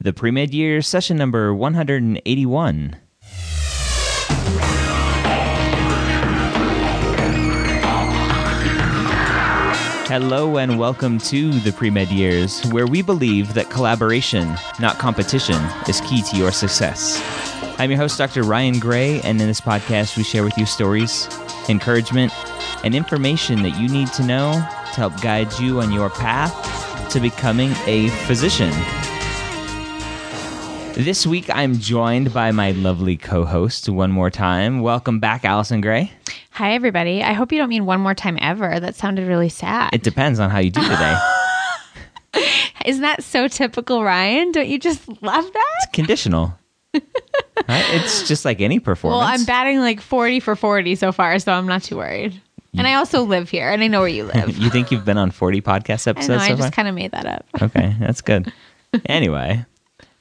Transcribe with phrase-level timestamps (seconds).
[0.00, 2.96] The pre med year session number 181.
[10.06, 15.60] Hello and welcome to the Pre Med Years, where we believe that collaboration, not competition,
[15.88, 17.20] is key to your success.
[17.80, 18.44] I'm your host, Dr.
[18.44, 21.28] Ryan Gray, and in this podcast, we share with you stories,
[21.68, 22.32] encouragement,
[22.84, 26.54] and information that you need to know to help guide you on your path
[27.10, 28.72] to becoming a physician.
[30.98, 34.80] This week, I'm joined by my lovely co host one more time.
[34.80, 36.10] Welcome back, Allison Gray.
[36.50, 37.22] Hi, everybody.
[37.22, 38.80] I hope you don't mean one more time ever.
[38.80, 39.90] That sounded really sad.
[39.92, 41.16] It depends on how you do today.
[42.84, 44.50] Isn't that so typical, Ryan?
[44.50, 45.74] Don't you just love that?
[45.82, 46.58] It's conditional.
[47.68, 47.84] Right?
[47.90, 49.20] It's just like any performance.
[49.20, 52.40] Well, I'm batting like 40 for 40 so far, so I'm not too worried.
[52.72, 54.56] And I also live here, and I know where you live.
[54.58, 56.94] you think you've been on 40 podcast I episodes know, I so just kind of
[56.94, 57.44] made that up.
[57.60, 58.50] Okay, that's good.
[59.06, 59.66] anyway,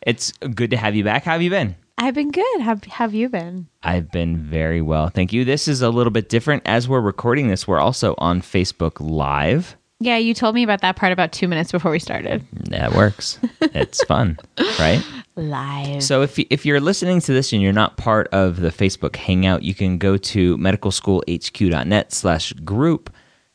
[0.07, 1.25] it's good to have you back.
[1.25, 1.75] How have you been?
[1.97, 2.61] I've been good.
[2.61, 3.67] How have you been?
[3.83, 5.09] I've been very well.
[5.09, 5.43] Thank you.
[5.43, 6.63] This is a little bit different.
[6.65, 9.75] As we're recording this, we're also on Facebook Live.
[9.99, 12.45] Yeah, you told me about that part about two minutes before we started.
[12.69, 13.39] That works.
[13.61, 14.37] it's fun,
[14.79, 15.03] right?
[15.35, 16.03] Live.
[16.03, 19.63] So if if you're listening to this and you're not part of the Facebook Hangout,
[19.63, 23.11] you can go to medicalschoolhq.net slash group,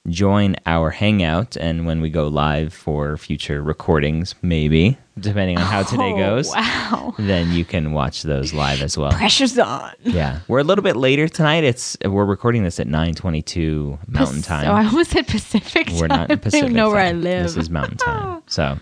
[0.08, 5.82] join our Hangout, and when we go live for future recordings, maybe, depending on how
[5.84, 7.14] today Oh, goes, Wow.
[7.18, 9.12] then you can watch those live as well.
[9.12, 9.92] Pressure's on.
[10.02, 10.40] Yeah.
[10.48, 11.62] We're a little bit later tonight.
[11.62, 14.64] It's we're recording this at 922 Mountain Time.
[14.64, 16.18] So I almost said Pacific We're time.
[16.18, 16.64] not in Pacific.
[16.64, 17.44] I don't know where I live.
[17.44, 18.42] This is Mountain Time.
[18.48, 18.78] So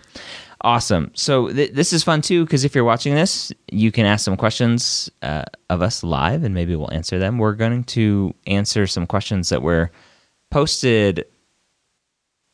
[0.61, 1.11] awesome.
[1.13, 4.35] So th- this is fun too because if you're watching this, you can ask some
[4.37, 7.37] questions uh, of us live, and maybe we'll answer them.
[7.37, 9.91] We're going to answer some questions that were
[10.51, 11.25] posted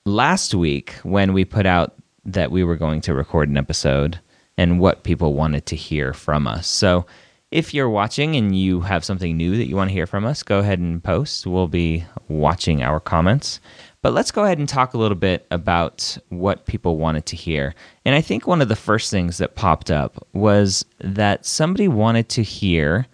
[0.06, 4.20] last week when we put out that we were going to record an episode
[4.58, 6.68] and what people wanted to hear from us.
[6.68, 7.06] So
[7.52, 10.44] if you're watching and you have something new that you want to hear from us,
[10.44, 11.48] go ahead and post.
[11.48, 13.60] We'll be watching our comments.
[14.02, 17.74] But let's go ahead and talk a little bit about what people wanted to hear.
[18.06, 22.30] And I think one of the first things that popped up was that somebody wanted
[22.30, 23.08] to hear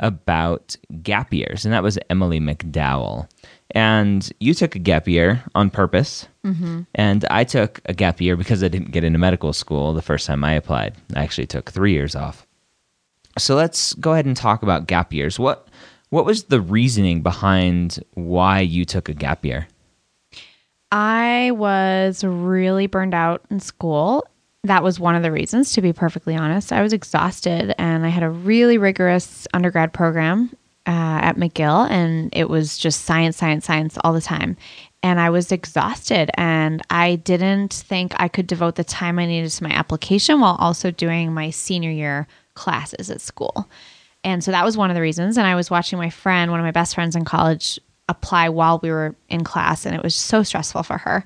[0.00, 3.28] about gap years, and that was Emily McDowell.
[3.72, 6.82] And you took a gap year on purpose, mm-hmm.
[6.94, 10.26] and I took a gap year because I didn't get into medical school the first
[10.26, 10.94] time I applied.
[11.14, 12.46] I actually took three years off.
[13.38, 15.38] So let's go ahead and talk about gap years.
[15.38, 15.68] What
[16.10, 19.66] what was the reasoning behind why you took a gap year?
[20.92, 24.24] I was really burned out in school.
[24.62, 26.72] That was one of the reasons, to be perfectly honest.
[26.72, 32.30] I was exhausted and I had a really rigorous undergrad program uh, at McGill, and
[32.32, 34.56] it was just science, science, science all the time.
[35.02, 39.50] And I was exhausted, and I didn't think I could devote the time I needed
[39.50, 43.68] to my application while also doing my senior year classes at school.
[44.24, 45.36] And so that was one of the reasons.
[45.36, 47.78] And I was watching my friend, one of my best friends in college,
[48.08, 51.24] apply while we were in class, and it was so stressful for her.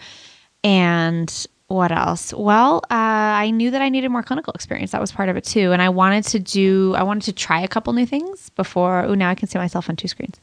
[0.65, 2.35] And what else?
[2.35, 4.91] Well, uh, I knew that I needed more clinical experience.
[4.91, 5.71] That was part of it too.
[5.71, 9.05] And I wanted to do, I wanted to try a couple new things before.
[9.05, 10.41] Oh, now I can see myself on two screens.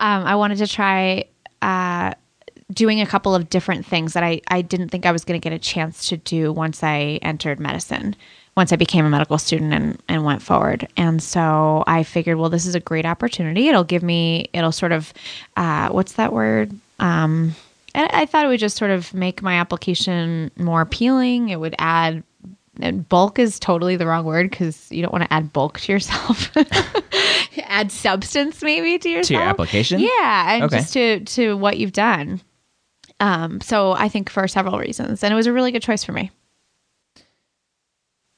[0.00, 1.26] Um, I wanted to try
[1.62, 2.14] uh,
[2.72, 5.44] doing a couple of different things that I, I didn't think I was going to
[5.44, 8.16] get a chance to do once I entered medicine,
[8.56, 10.88] once I became a medical student and, and went forward.
[10.96, 13.68] And so I figured, well, this is a great opportunity.
[13.68, 15.12] It'll give me, it'll sort of,
[15.56, 16.72] uh, what's that word?
[16.98, 17.54] Um,
[17.94, 21.48] I, I thought it would just sort of make my application more appealing.
[21.50, 22.22] It would add
[22.80, 25.92] and bulk is totally the wrong word because you don't want to add bulk to
[25.92, 26.50] yourself.
[27.58, 29.28] add substance maybe to yourself.
[29.28, 30.00] To your application?
[30.00, 30.78] Yeah, and Okay.
[30.78, 32.40] just to to what you've done.
[33.20, 36.12] Um, so I think for several reasons, and it was a really good choice for
[36.12, 36.30] me.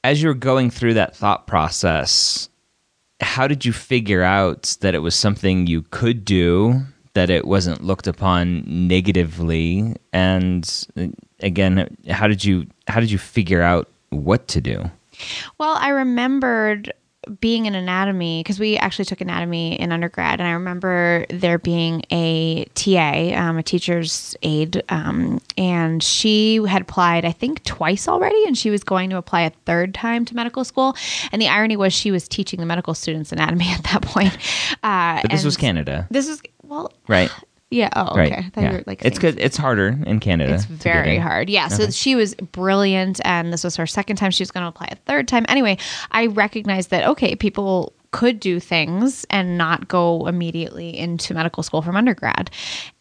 [0.03, 2.49] As you were going through that thought process,
[3.19, 6.81] how did you figure out that it was something you could do,
[7.17, 11.07] that it wasn't looked upon negatively, and uh,
[11.39, 14.91] again, how did you how did you figure out what to do?
[15.57, 16.93] Well, I remembered
[17.41, 22.03] being in anatomy because we actually took anatomy in undergrad, and I remember there being
[22.11, 28.45] a TA, um, a teacher's aide, um, and she had applied, I think, twice already,
[28.45, 30.95] and she was going to apply a third time to medical school.
[31.31, 34.37] And the irony was she was teaching the medical students anatomy at that point.
[34.83, 37.31] Uh, But this was Canada, This was well, right?
[37.71, 37.89] yeah.
[37.95, 38.19] Oh, okay.
[38.19, 38.45] Right.
[38.55, 38.71] Yeah.
[38.71, 39.39] you were, like it's good.
[39.39, 40.53] It's harder in Canada.
[40.53, 41.49] it's very hard.
[41.49, 41.67] Yeah.
[41.67, 43.19] So she was brilliant.
[43.25, 44.31] And this was her second time.
[44.31, 45.45] She was going to apply a third time.
[45.49, 45.77] Anyway,
[46.11, 51.81] I recognized that, okay, people could do things and not go immediately into medical school
[51.81, 52.49] from undergrad.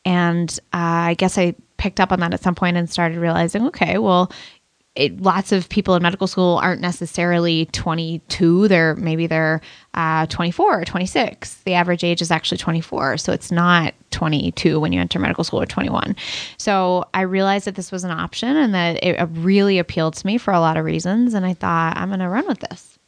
[0.04, 3.66] And uh, I guess I picked up on that at some point and started realizing,
[3.66, 4.32] okay, well,
[4.96, 9.60] it, lots of people in medical school aren't necessarily 22 they're maybe they're
[9.94, 14.92] uh, 24 or 26 the average age is actually 24 so it's not 22 when
[14.92, 16.16] you enter medical school or 21
[16.58, 20.26] so i realized that this was an option and that it uh, really appealed to
[20.26, 22.98] me for a lot of reasons and i thought i'm going to run with this.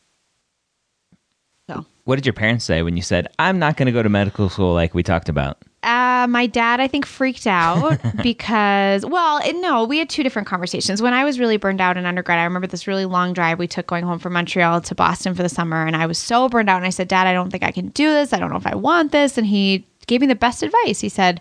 [1.68, 1.84] So.
[2.04, 4.48] What did your parents say when you said, "I'm not going to go to medical
[4.48, 5.62] school like we talked about"?
[5.82, 10.48] Uh, my dad, I think, freaked out because, well, it, no, we had two different
[10.48, 11.00] conversations.
[11.00, 13.68] When I was really burned out in undergrad, I remember this really long drive we
[13.68, 15.86] took going home from Montreal to Boston for the summer.
[15.86, 16.78] And I was so burned out.
[16.78, 18.32] And I said, Dad, I don't think I can do this.
[18.32, 19.38] I don't know if I want this.
[19.38, 21.00] And he gave me the best advice.
[21.00, 21.40] He said,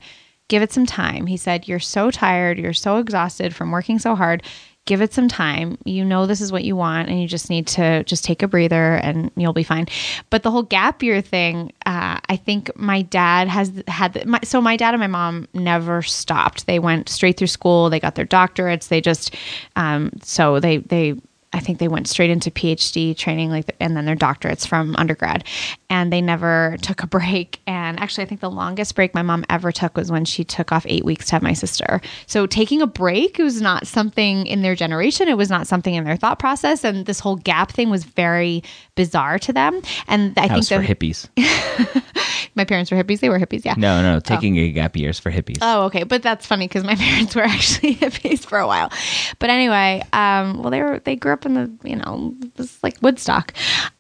[0.50, 1.26] Give it some time.
[1.26, 2.58] He said, You're so tired.
[2.58, 4.44] You're so exhausted from working so hard.
[4.88, 5.78] Give it some time.
[5.84, 8.48] You know this is what you want, and you just need to just take a
[8.48, 9.88] breather, and you'll be fine.
[10.30, 14.14] But the whole gap year thing, uh, I think my dad has had.
[14.14, 16.68] The, my, so my dad and my mom never stopped.
[16.68, 17.90] They went straight through school.
[17.90, 18.88] They got their doctorates.
[18.88, 19.36] They just
[19.76, 21.16] um, so they they
[21.54, 25.46] I think they went straight into PhD training, like, and then their doctorates from undergrad,
[25.90, 27.60] and they never took a break.
[27.66, 30.72] And actually, I think the longest break my mom ever took was when she took
[30.72, 32.02] off eight weeks to have my sister.
[32.26, 35.28] So taking a break was not something in their generation.
[35.30, 38.64] It was not something in their thought process, and this whole gap thing was very
[38.96, 39.82] bizarre to them.
[40.08, 41.30] And I think for hippies.
[42.56, 43.22] my parents were hippies.
[43.22, 43.76] They were hippies, yeah.
[43.78, 45.60] No, no, taking a gap year is for hippies.
[45.62, 48.92] Oh, okay, but that's funny because my parents were actually hippies for a while.
[49.40, 52.98] But anyway, um, well, they were they grew up in the you know this like
[53.02, 53.54] Woodstock.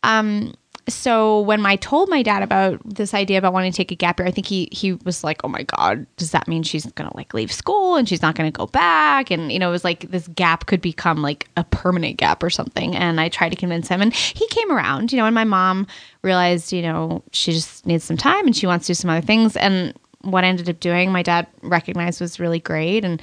[0.03, 0.53] Um,
[0.89, 4.19] so when I told my dad about this idea about wanting to take a gap
[4.19, 7.15] year, I think he he was like, "Oh my god, does that mean she's gonna
[7.15, 10.09] like leave school and she's not gonna go back?" And you know, it was like
[10.11, 12.95] this gap could become like a permanent gap or something.
[12.95, 15.11] And I tried to convince him, and he came around.
[15.11, 15.87] You know, and my mom
[16.21, 19.25] realized, you know, she just needs some time and she wants to do some other
[19.25, 19.57] things.
[19.57, 23.03] And what I ended up doing, my dad recognized was really great.
[23.03, 23.21] And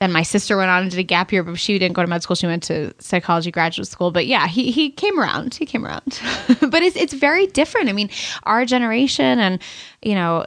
[0.00, 2.08] then my sister went on and did a gap year, but she didn't go to
[2.08, 2.34] med school.
[2.34, 4.10] She went to psychology graduate school.
[4.10, 5.54] But yeah, he, he came around.
[5.54, 6.18] He came around.
[6.60, 7.90] but it's, it's very different.
[7.90, 8.08] I mean,
[8.44, 9.60] our generation and,
[10.00, 10.46] you know,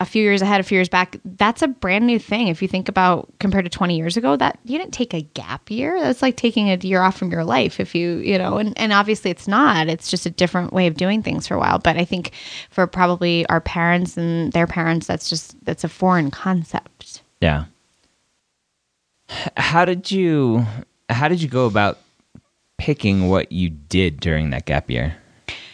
[0.00, 2.48] a few years ahead, a few years back, that's a brand new thing.
[2.48, 5.70] If you think about compared to 20 years ago, that you didn't take a gap
[5.70, 5.98] year.
[5.98, 8.92] That's like taking a year off from your life if you, you know, and, and
[8.92, 9.88] obviously it's not.
[9.88, 11.78] It's just a different way of doing things for a while.
[11.78, 12.32] But I think
[12.68, 17.22] for probably our parents and their parents, that's just, that's a foreign concept.
[17.40, 17.64] Yeah.
[19.56, 20.66] How did you
[21.08, 21.98] how did you go about
[22.78, 25.16] picking what you did during that gap year?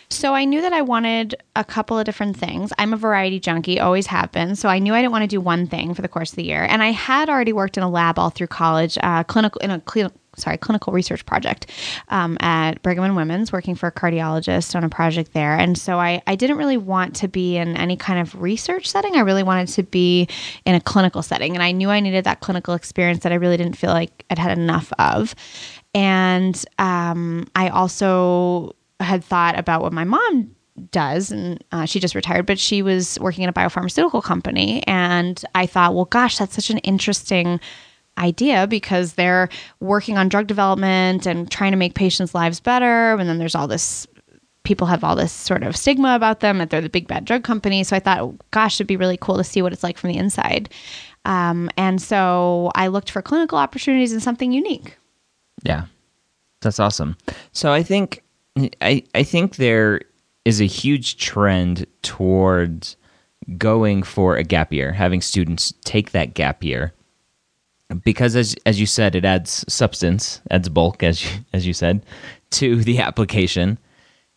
[0.09, 2.73] So I knew that I wanted a couple of different things.
[2.79, 4.55] I'm a variety junkie, always have been.
[4.55, 6.45] So I knew I didn't want to do one thing for the course of the
[6.45, 6.65] year.
[6.65, 9.83] And I had already worked in a lab all through college, uh, clinical in a
[9.89, 11.71] cl- sorry clinical research project
[12.09, 15.57] um, at Brigham and Women's, working for a cardiologist on a project there.
[15.57, 19.17] And so I I didn't really want to be in any kind of research setting.
[19.17, 20.29] I really wanted to be
[20.65, 23.57] in a clinical setting, and I knew I needed that clinical experience that I really
[23.57, 25.35] didn't feel like I'd had enough of.
[25.95, 30.51] And um, I also had thought about what my mom
[30.91, 35.43] does and uh, she just retired but she was working in a biopharmaceutical company and
[35.55, 37.59] i thought well gosh that's such an interesting
[38.19, 39.49] idea because they're
[39.81, 43.67] working on drug development and trying to make patients lives better and then there's all
[43.67, 44.07] this
[44.65, 47.43] people have all this sort of stigma about them that they're the big bad drug
[47.43, 50.11] company so i thought gosh it'd be really cool to see what it's like from
[50.11, 50.69] the inside
[51.25, 54.99] um, and so i looked for clinical opportunities and something unique
[55.65, 55.87] Yeah.
[56.63, 57.17] That's awesome.
[57.53, 58.23] So I think
[58.81, 60.01] I I think there
[60.45, 62.97] is a huge trend towards
[63.59, 66.93] going for a gap year, having students take that gap year.
[68.05, 72.05] Because as as you said, it adds substance, adds bulk, as you, as you said,
[72.53, 73.79] to the application.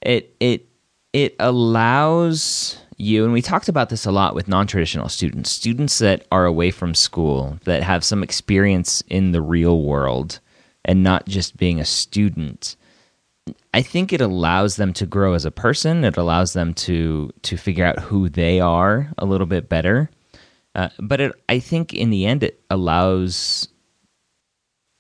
[0.01, 0.67] It it
[1.13, 5.97] it allows you, and we talked about this a lot with non traditional students, students
[5.99, 10.39] that are away from school, that have some experience in the real world
[10.85, 12.75] and not just being a student.
[13.73, 16.03] I think it allows them to grow as a person.
[16.03, 20.09] It allows them to to figure out who they are a little bit better.
[20.75, 23.67] Uh, but it, I think in the end, it allows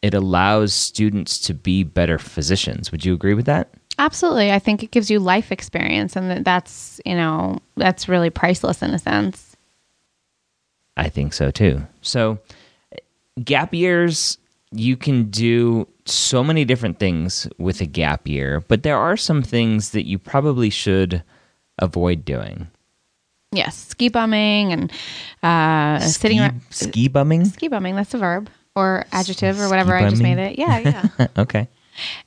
[0.01, 2.91] it allows students to be better physicians.
[2.91, 3.73] Would you agree with that?
[3.97, 4.51] Absolutely.
[4.51, 8.91] I think it gives you life experience and that's, you know, that's really priceless in
[8.91, 9.57] a sense.
[10.95, 11.85] I think so too.
[12.01, 12.39] So
[13.43, 14.37] gap years
[14.71, 19.41] you can do so many different things with a gap year, but there are some
[19.41, 21.23] things that you probably should
[21.79, 22.67] avoid doing.
[23.51, 24.91] Yes, ski bumming and
[25.41, 26.61] uh, ski, sitting around.
[26.69, 27.45] Ski bumming?
[27.45, 29.95] Ski bumming, that's a verb or adjective or whatever.
[29.95, 30.59] I just made it.
[30.59, 31.27] Yeah, yeah.
[31.37, 31.67] okay.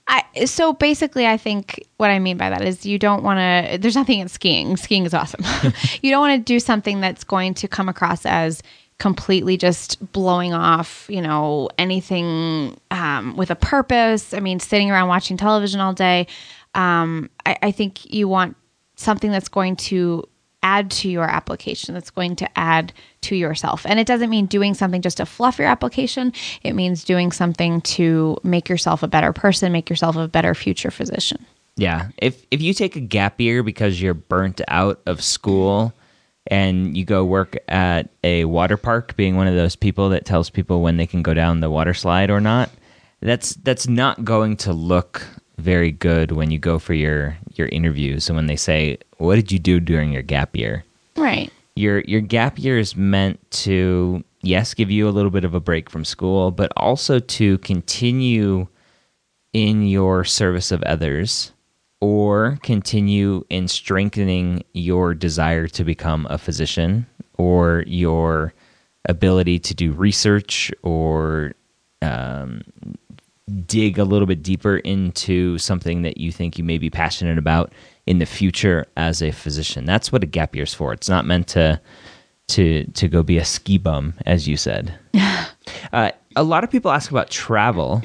[0.06, 3.78] I, so basically, I think what I mean by that is you don't want to.
[3.78, 4.76] There's nothing in skiing.
[4.76, 5.44] Skiing is awesome.
[6.02, 8.62] you don't want to do something that's going to come across as
[9.02, 14.32] completely just blowing off, you know, anything um, with a purpose.
[14.32, 16.28] I mean, sitting around watching television all day.
[16.76, 18.56] Um, I, I think you want
[18.94, 20.22] something that's going to
[20.62, 22.92] add to your application that's going to add
[23.22, 23.84] to yourself.
[23.86, 26.32] And it doesn't mean doing something just to fluff your application,
[26.62, 30.92] it means doing something to make yourself a better person, make yourself a better future
[30.92, 31.44] physician.
[31.74, 32.10] Yeah.
[32.18, 35.92] If if you take a gap year because you're burnt out of school
[36.46, 40.50] and you go work at a water park being one of those people that tells
[40.50, 42.70] people when they can go down the water slide or not,
[43.20, 45.26] that's that's not going to look
[45.58, 49.52] very good when you go for your your interviews and when they say, "What did
[49.52, 50.84] you do during your gap year?"
[51.16, 51.52] Right.
[51.76, 55.60] Your your gap year is meant to yes, give you a little bit of a
[55.60, 58.66] break from school, but also to continue
[59.52, 61.51] in your service of others
[62.02, 67.06] or continue in strengthening your desire to become a physician
[67.38, 68.52] or your
[69.08, 71.52] ability to do research or
[72.02, 72.60] um,
[73.66, 77.72] dig a little bit deeper into something that you think you may be passionate about
[78.04, 79.84] in the future as a physician.
[79.84, 80.92] That's what a gap year is for.
[80.92, 81.80] It's not meant to
[82.48, 84.98] to to go be a ski bum, as you said.
[85.92, 88.02] uh, a lot of people ask about travel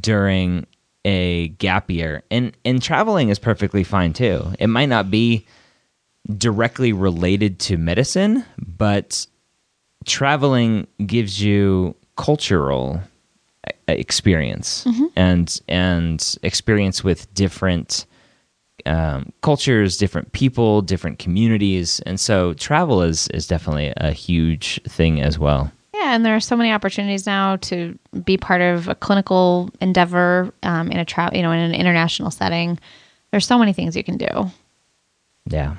[0.00, 0.66] during
[1.04, 4.52] a gap year, and and traveling is perfectly fine too.
[4.58, 5.46] It might not be
[6.36, 9.26] directly related to medicine, but
[10.04, 13.00] traveling gives you cultural
[13.88, 15.06] experience mm-hmm.
[15.16, 18.06] and and experience with different
[18.86, 25.20] um, cultures, different people, different communities, and so travel is is definitely a huge thing
[25.20, 25.72] as well.
[25.94, 30.52] Yeah, and there are so many opportunities now to be part of a clinical endeavor
[30.62, 32.78] um, in a travel, you know, in an international setting.
[33.30, 34.50] There's so many things you can do.
[35.46, 35.76] Yeah.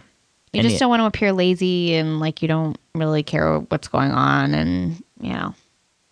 [0.53, 3.88] You and just don't want to appear lazy and like you don't really care what's
[3.88, 5.55] going on, and you know,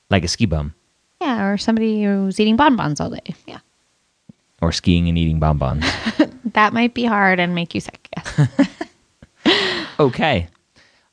[0.10, 0.74] like a ski bum.
[1.22, 3.36] Yeah, or somebody who's eating bonbons all day.
[3.46, 3.60] Yeah.
[4.64, 5.86] Or skiing and eating bonbons.
[6.54, 8.10] that might be hard and make you sick.
[8.18, 8.48] Yes.
[10.00, 10.48] okay.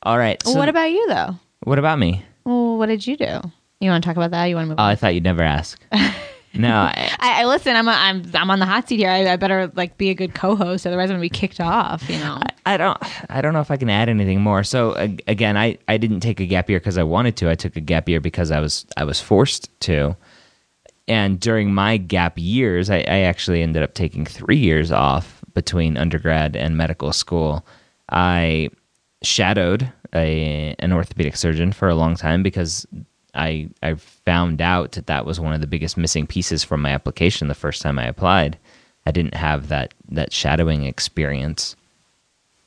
[0.01, 0.41] All right.
[0.43, 1.35] So what about you, though?
[1.63, 2.25] What about me?
[2.49, 3.39] Well, what did you do?
[3.79, 4.45] You want to talk about that?
[4.45, 4.79] You want to move?
[4.79, 4.89] Oh, on?
[4.89, 5.79] I thought you'd never ask.
[6.51, 7.75] No, I, I, listen.
[7.75, 9.11] I'm a, I'm I'm on the hot seat here.
[9.11, 12.09] I, I better like be a good co-host, otherwise I'm gonna be kicked off.
[12.09, 12.39] You know.
[12.65, 12.97] I, I don't
[13.29, 14.63] I don't know if I can add anything more.
[14.63, 17.51] So uh, again, I I didn't take a gap year because I wanted to.
[17.51, 20.17] I took a gap year because I was I was forced to.
[21.07, 25.97] And during my gap years, I, I actually ended up taking three years off between
[25.97, 27.63] undergrad and medical school.
[28.11, 28.69] I
[29.21, 32.87] shadowed a an orthopedic surgeon for a long time because
[33.33, 36.91] I I found out that that was one of the biggest missing pieces from my
[36.91, 38.57] application the first time I applied.
[39.05, 41.75] I didn't have that that shadowing experience.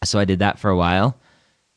[0.04, 1.16] So I did that for a while.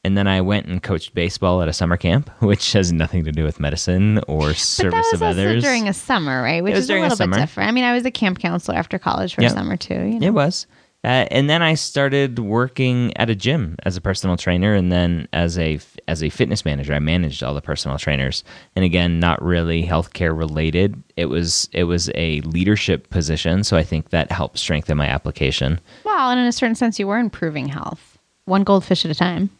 [0.03, 3.31] And then I went and coached baseball at a summer camp, which has nothing to
[3.31, 5.63] do with medicine or service of others.
[5.63, 6.63] during a summer, right?
[6.63, 7.69] Which is a little bit different.
[7.69, 9.51] I mean, I was a camp counselor after college for yep.
[9.51, 9.95] a summer too.
[9.95, 10.27] You know?
[10.27, 10.67] It was.
[11.05, 15.27] Uh, and then I started working at a gym as a personal trainer, and then
[15.33, 18.43] as a as a fitness manager, I managed all the personal trainers.
[18.75, 21.01] And again, not really healthcare related.
[21.15, 25.79] It was it was a leadership position, so I think that helped strengthen my application.
[26.03, 29.51] Well, and in a certain sense, you were improving health, one goldfish at a time.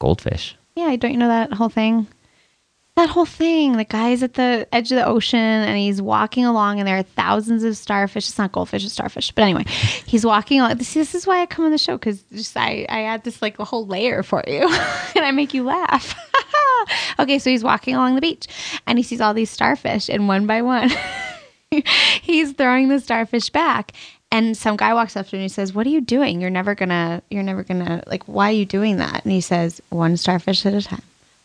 [0.00, 0.54] Goldfish.
[0.76, 2.06] Yeah, don't you know that whole thing?
[2.96, 3.76] That whole thing.
[3.78, 7.02] The guy's at the edge of the ocean and he's walking along, and there are
[7.02, 8.28] thousands of starfish.
[8.28, 9.32] It's not goldfish, it's starfish.
[9.32, 9.64] But anyway,
[10.06, 10.76] he's walking along.
[10.76, 13.40] This, this is why I come on the show because just I, I add this
[13.40, 14.68] like a whole layer for you
[15.16, 16.14] and I make you laugh.
[17.18, 18.46] okay, so he's walking along the beach
[18.86, 20.90] and he sees all these starfish, and one by one,
[22.20, 23.92] he's throwing the starfish back.
[24.30, 26.40] And some guy walks up to him and he says, What are you doing?
[26.40, 29.24] You're never gonna, you're never gonna, like, why are you doing that?
[29.24, 31.02] And he says, One starfish at a time.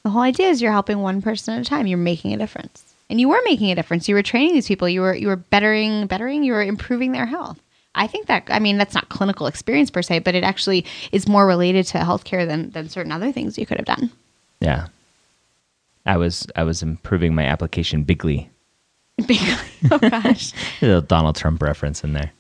[0.07, 1.85] The whole idea is you're helping one person at a time.
[1.85, 2.81] You're making a difference.
[3.09, 4.07] And you were making a difference.
[4.07, 4.87] You were training these people.
[4.87, 7.59] You were you were bettering bettering, you were improving their health.
[7.93, 11.27] I think that I mean that's not clinical experience per se, but it actually is
[11.27, 14.09] more related to healthcare than than certain other things you could have done.
[14.61, 14.87] Yeah.
[16.05, 18.49] I was I was improving my application bigly.
[19.19, 19.59] Bigly.
[19.91, 20.53] Oh gosh.
[20.81, 22.31] A little Donald Trump reference in there.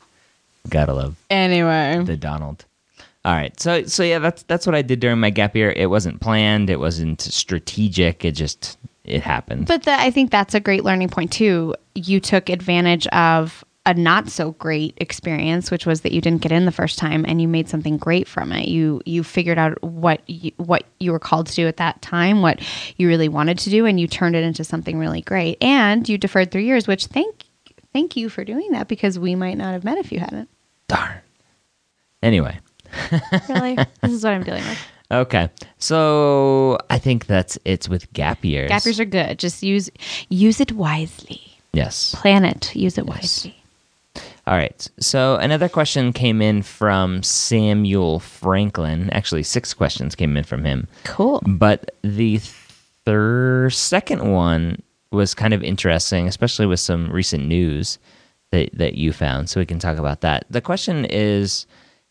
[0.69, 2.01] Gotta love anyway.
[2.01, 2.63] the Donald.
[3.27, 3.59] All right.
[3.59, 5.73] So so yeah, that's that's what I did during my gap year.
[5.75, 9.67] It wasn't planned, it wasn't strategic, it just it happened.
[9.67, 11.75] But the, I think that's a great learning point too.
[11.93, 16.53] You took advantage of a not so great experience, which was that you didn't get
[16.53, 18.69] in the first time, and you made something great from it.
[18.69, 22.41] You you figured out what you, what you were called to do at that time,
[22.41, 22.61] what
[22.95, 25.61] you really wanted to do, and you turned it into something really great.
[25.61, 27.43] And you deferred three years, which thank
[27.91, 30.47] thank you for doing that because we might not have met if you hadn't.
[30.87, 31.19] Darn.
[32.23, 32.59] Anyway.
[33.49, 34.79] Really, this is what I'm dealing with.
[35.09, 35.49] Okay.
[35.77, 38.67] So I think that's it's with gap years.
[38.67, 39.39] Gap years are good.
[39.39, 39.89] Just use
[40.27, 41.39] use it wisely.
[41.71, 42.13] Yes.
[42.13, 42.75] Plan it.
[42.75, 43.15] Use it Yes.
[43.15, 43.55] wisely.
[44.45, 44.85] All right.
[44.99, 49.09] So another question came in from Samuel Franklin.
[49.11, 50.89] Actually, six questions came in from him.
[51.05, 51.41] Cool.
[51.45, 52.39] But the
[53.05, 57.97] third, second one was kind of interesting, especially with some recent news
[58.51, 59.49] that, that you found.
[59.49, 60.45] So we can talk about that.
[60.49, 61.65] The question is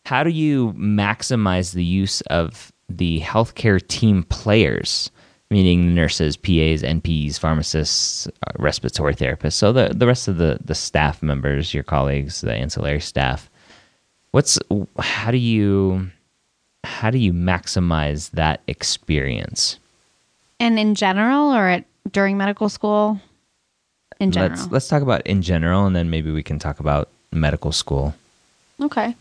[0.07, 5.11] how do you maximize the use of the healthcare team players,
[5.51, 9.55] meaning nurses, PAs, NPs, pharmacists, uh, respiratory therapists?
[9.55, 13.49] So the, the rest of the, the staff members, your colleagues, the ancillary staff.
[14.31, 14.57] What's
[14.97, 16.09] how do you
[16.85, 19.77] how do you maximize that experience?
[20.57, 21.83] And in general, or at
[22.13, 23.19] during medical school,
[24.21, 24.57] in general.
[24.57, 28.15] Let's let's talk about in general, and then maybe we can talk about medical school.
[28.81, 29.13] Okay.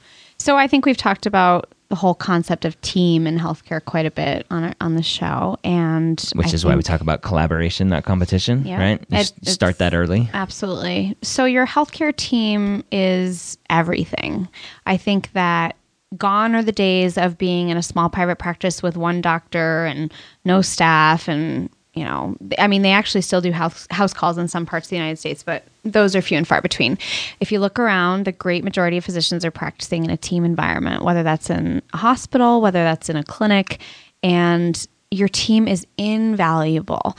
[0.46, 4.12] So I think we've talked about the whole concept of team in healthcare quite a
[4.12, 7.88] bit on our, on the show, and Which I is why we talk about collaboration,
[7.88, 8.78] not competition, Yeah.
[8.78, 9.04] right?
[9.10, 10.30] It- start that early.
[10.32, 11.16] Absolutely.
[11.20, 14.46] So your healthcare team is everything.
[14.86, 15.74] I think that
[16.16, 20.14] gone are the days of being in a small private practice with one doctor and
[20.44, 24.46] no staff and you know i mean they actually still do house house calls in
[24.46, 26.98] some parts of the united states but those are few and far between.
[27.38, 31.04] If you look around the great majority of physicians are practicing in a team environment
[31.04, 33.80] whether that's in a hospital whether that's in a clinic
[34.22, 37.16] and your team is invaluable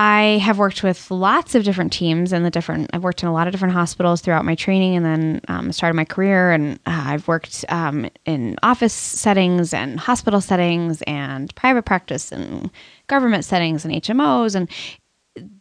[0.00, 2.88] I have worked with lots of different teams and the different.
[2.92, 5.96] I've worked in a lot of different hospitals throughout my training, and then um, started
[5.96, 6.52] my career.
[6.52, 12.70] And uh, I've worked um, in office settings and hospital settings and private practice and
[13.08, 14.54] government settings and HMOs.
[14.54, 14.70] And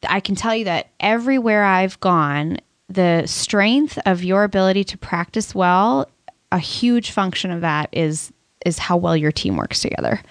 [0.08, 5.56] I can tell you that everywhere I've gone, the strength of your ability to practice
[5.56, 6.12] well,
[6.52, 8.32] a huge function of that is
[8.67, 10.21] is how well your team works together.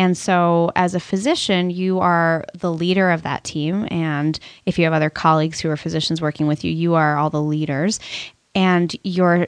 [0.00, 3.86] And so, as a physician, you are the leader of that team.
[3.90, 7.28] And if you have other colleagues who are physicians working with you, you are all
[7.28, 8.00] the leaders.
[8.54, 9.46] And you're,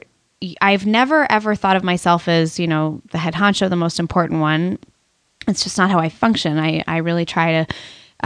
[0.61, 4.41] I've never ever thought of myself as, you know, the head honcho, the most important
[4.41, 4.77] one.
[5.47, 6.59] It's just not how I function.
[6.59, 7.73] I, I really try to,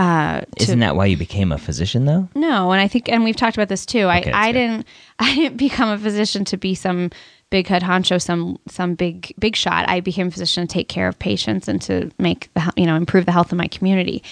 [0.02, 2.28] uh, to Isn't that why you became a physician, though?
[2.36, 4.06] no, and I think, and we've talked about this too.
[4.06, 4.60] I, Okay, I good.
[4.60, 4.88] didn't,
[5.20, 7.10] I didn't become a physician to be some
[7.50, 9.88] big head honcho, some some big big shot.
[9.88, 12.96] I became a physician to take care of patients and to make the you know
[12.96, 14.24] improve the health of my community.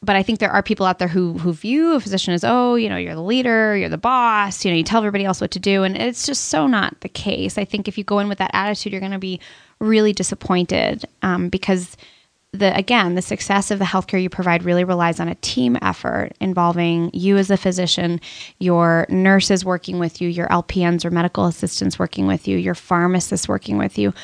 [0.00, 2.74] But I think there are people out there who who view a physician as oh
[2.74, 5.50] you know you're the leader, you're the boss, you know you tell everybody else what
[5.52, 7.58] to do, and it's just so not the case.
[7.58, 9.40] I think if you go in with that attitude, you're going to be
[9.80, 11.96] really disappointed um, because
[12.54, 16.30] the again the success of the healthcare you provide really relies on a team effort
[16.40, 18.18] involving you as a physician
[18.58, 23.48] your nurses working with you your lpns or medical assistants working with you your pharmacists
[23.48, 24.14] working with you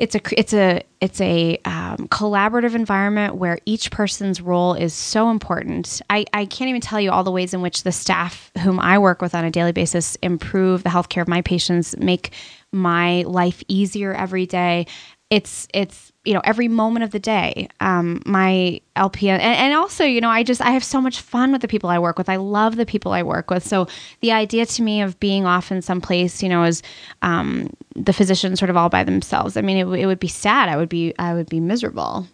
[0.00, 5.30] it's a it's a it's a um, collaborative environment where each person's role is so
[5.30, 6.00] important.
[6.08, 8.98] I, I can't even tell you all the ways in which the staff whom I
[8.98, 12.32] work with on a daily basis improve the healthcare of my patients, make
[12.72, 14.86] my life easier every day.
[15.30, 17.68] It's it's you know every moment of the day.
[17.78, 21.52] Um, my LPN and, and also you know I just I have so much fun
[21.52, 22.28] with the people I work with.
[22.28, 23.66] I love the people I work with.
[23.66, 23.86] So
[24.20, 26.82] the idea to me of being off in some place you know is
[27.22, 29.56] um, the physician sort of all by themselves.
[29.56, 30.68] I mean it, it would be sad.
[30.68, 32.26] I would be I would be miserable.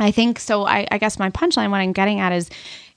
[0.00, 0.66] I think so.
[0.66, 2.50] I, I guess my punchline, what I'm getting at is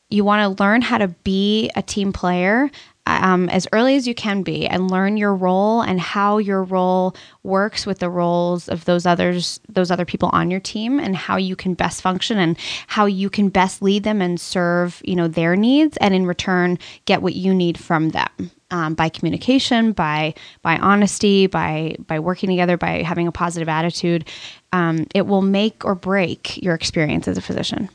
[0.10, 2.72] you want to learn how to be a team player
[3.08, 7.16] um, as early as you can be and learn your role and how your role
[7.44, 11.38] works with the roles of those others those other people on your team and how
[11.38, 15.28] you can best function and how you can best lead them and serve you know
[15.28, 20.34] their needs and in return get what you need from them um, by communication by
[20.62, 24.26] by honesty by by working together by having a positive attitude
[24.74, 27.90] um, it will make or break your experience as a physician.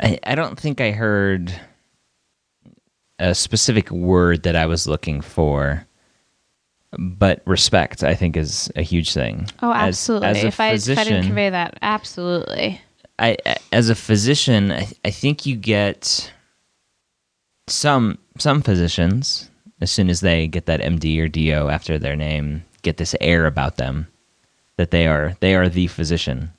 [0.00, 1.58] I, I don't think I heard
[3.20, 5.86] a specific word that I was looking for,
[6.98, 9.46] but respect I think is a huge thing.
[9.62, 10.28] Oh, absolutely.
[10.28, 12.80] As, as if, I, if I didn't convey that, absolutely.
[13.18, 13.36] I
[13.70, 16.32] as a physician, I, I think you get
[17.68, 22.64] some some physicians as soon as they get that MD or DO after their name
[22.82, 24.08] get this air about them
[24.76, 26.50] that they are they are the physician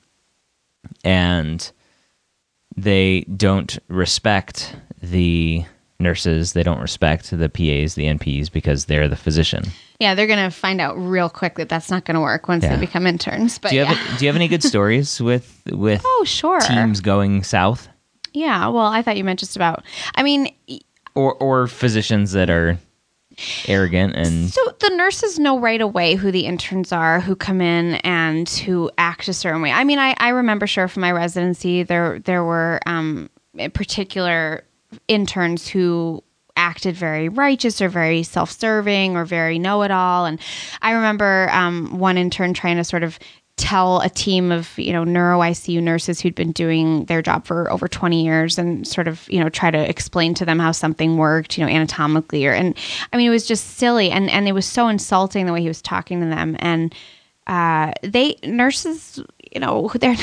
[1.04, 1.72] and
[2.76, 5.64] they don't respect the
[6.02, 9.64] nurses, they don't respect the PAs, the NPs because they're the physician.
[10.00, 12.64] Yeah, they're going to find out real quick that that's not going to work once
[12.64, 12.74] yeah.
[12.74, 13.58] they become interns.
[13.58, 13.92] But do you, yeah.
[13.92, 17.88] have, do you have any good stories with with oh sure teams going south?
[18.34, 19.84] Yeah, well, I thought you meant just about.
[20.14, 20.48] I mean,
[21.14, 22.78] or or physicians that are
[23.66, 27.94] arrogant and so the nurses know right away who the interns are who come in
[27.96, 31.82] and who act a certain way i mean i, I remember sure from my residency
[31.82, 33.30] there there were um
[33.72, 34.64] particular
[35.08, 36.22] interns who
[36.56, 40.26] acted very righteous or very self-serving or very know-it-all.
[40.26, 40.38] And
[40.82, 43.18] i remember um, one intern trying to sort of
[43.56, 47.70] tell a team of you know neuro ICU nurses who'd been doing their job for
[47.70, 51.16] over 20 years and sort of you know try to explain to them how something
[51.16, 52.76] worked you know anatomically or and
[53.12, 54.10] I mean it was just silly.
[54.10, 56.56] And and it was so insulting the way he was talking to them.
[56.58, 56.94] And
[57.46, 59.20] uh, they nurses
[59.52, 60.16] you know they're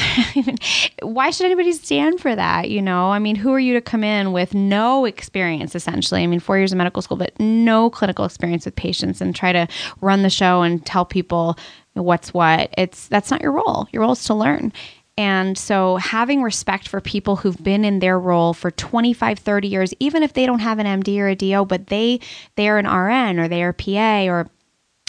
[1.02, 3.12] why should anybody stand for that you know?
[3.12, 6.24] I mean who are you to come in with no experience essentially?
[6.24, 9.52] I mean four years of medical school but no clinical experience with patients and try
[9.52, 9.68] to
[10.02, 11.58] run the show and tell people
[11.94, 12.74] what's what.
[12.78, 13.88] It's that's not your role.
[13.92, 14.72] Your role is to learn.
[15.20, 19.94] And so having respect for people who've been in their role for 25, 30 years,
[20.00, 22.22] even if they don't have an MD or a DO, but they
[22.56, 24.50] they are an RN or they are PA or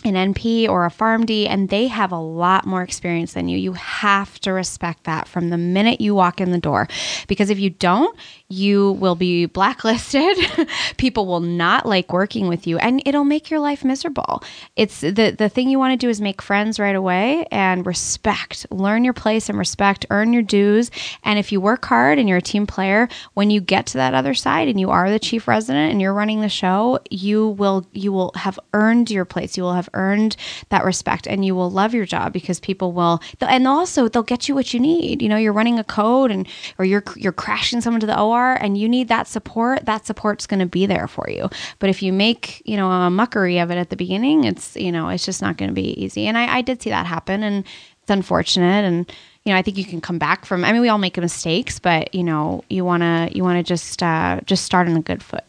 [0.05, 3.59] an NP or a PharmD, and they have a lot more experience than you.
[3.59, 6.89] You have to respect that from the minute you walk in the door.
[7.29, 8.17] Because if you don't,
[8.49, 10.37] you will be blacklisted.
[10.97, 14.43] People will not like working with you, and it'll make your life miserable.
[14.77, 18.67] It's the, the thing you want to do is make friends right away and respect.
[18.71, 20.91] Learn your place and respect, earn your dues.
[21.25, 24.15] And if you work hard and you're a team player, when you get to that
[24.15, 27.87] other side and you are the chief resident and you're running the show, you will
[27.93, 29.57] you will have earned your place.
[29.57, 30.37] You will have earned
[30.68, 34.48] that respect and you will love your job because people will and also they'll get
[34.48, 35.22] you what you need.
[35.22, 36.46] You know you're running a code and
[36.79, 40.46] or you're you're crashing someone to the OR and you need that support that support's
[40.46, 41.48] going to be there for you.
[41.79, 44.92] But if you make you know a muckery of it at the beginning it's you
[44.92, 46.26] know it's just not going to be easy.
[46.26, 47.64] And I, I did see that happen and
[48.03, 49.11] it's unfortunate and
[49.44, 51.79] you know i think you can come back from i mean we all make mistakes
[51.79, 55.03] but you know you want to you want to just uh, just start on a
[55.03, 55.44] good foot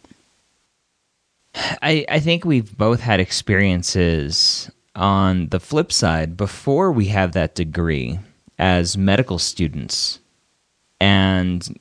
[1.56, 7.56] I, I think we've both had experiences on the flip side before we have that
[7.56, 8.20] degree
[8.58, 10.20] as medical students
[11.00, 11.78] and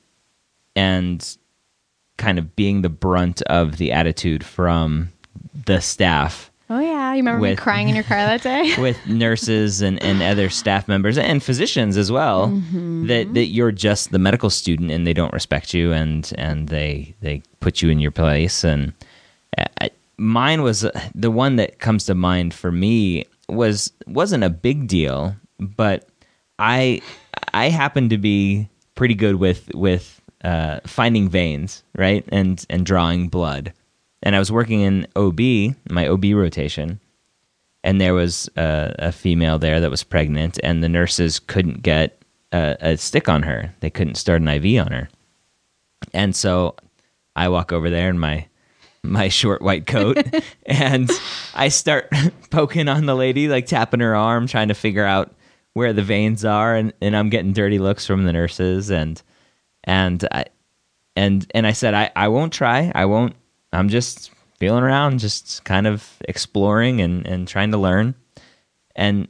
[0.75, 1.37] and
[2.17, 5.11] kind of being the brunt of the attitude from
[5.65, 6.51] the staff.
[6.69, 10.01] Oh yeah, you remember with, me crying in your car that day with nurses and,
[10.01, 12.47] and other staff members and physicians as well.
[12.47, 13.07] Mm-hmm.
[13.07, 17.15] That that you're just the medical student and they don't respect you and and they
[17.21, 18.93] they put you in your place and
[20.17, 20.85] Mine was
[21.15, 26.07] the one that comes to mind for me was wasn't a big deal, but
[26.59, 27.01] I
[27.53, 33.29] I happened to be pretty good with with uh, finding veins, right, and and drawing
[33.29, 33.73] blood.
[34.23, 35.39] And I was working in OB,
[35.89, 36.99] my OB rotation,
[37.83, 42.21] and there was a, a female there that was pregnant, and the nurses couldn't get
[42.51, 43.73] a, a stick on her.
[43.79, 45.09] They couldn't start an IV on her,
[46.13, 46.75] and so
[47.35, 48.45] I walk over there, and my
[49.03, 50.17] my short white coat
[50.65, 51.09] and
[51.53, 52.11] I start
[52.49, 55.33] poking on the lady, like tapping her arm, trying to figure out
[55.73, 59.21] where the veins are and, and I'm getting dirty looks from the nurses and
[59.83, 60.45] and I
[61.15, 62.91] and and I said I, I won't try.
[62.93, 63.35] I won't
[63.73, 68.13] I'm just feeling around, just kind of exploring and, and trying to learn.
[68.95, 69.27] And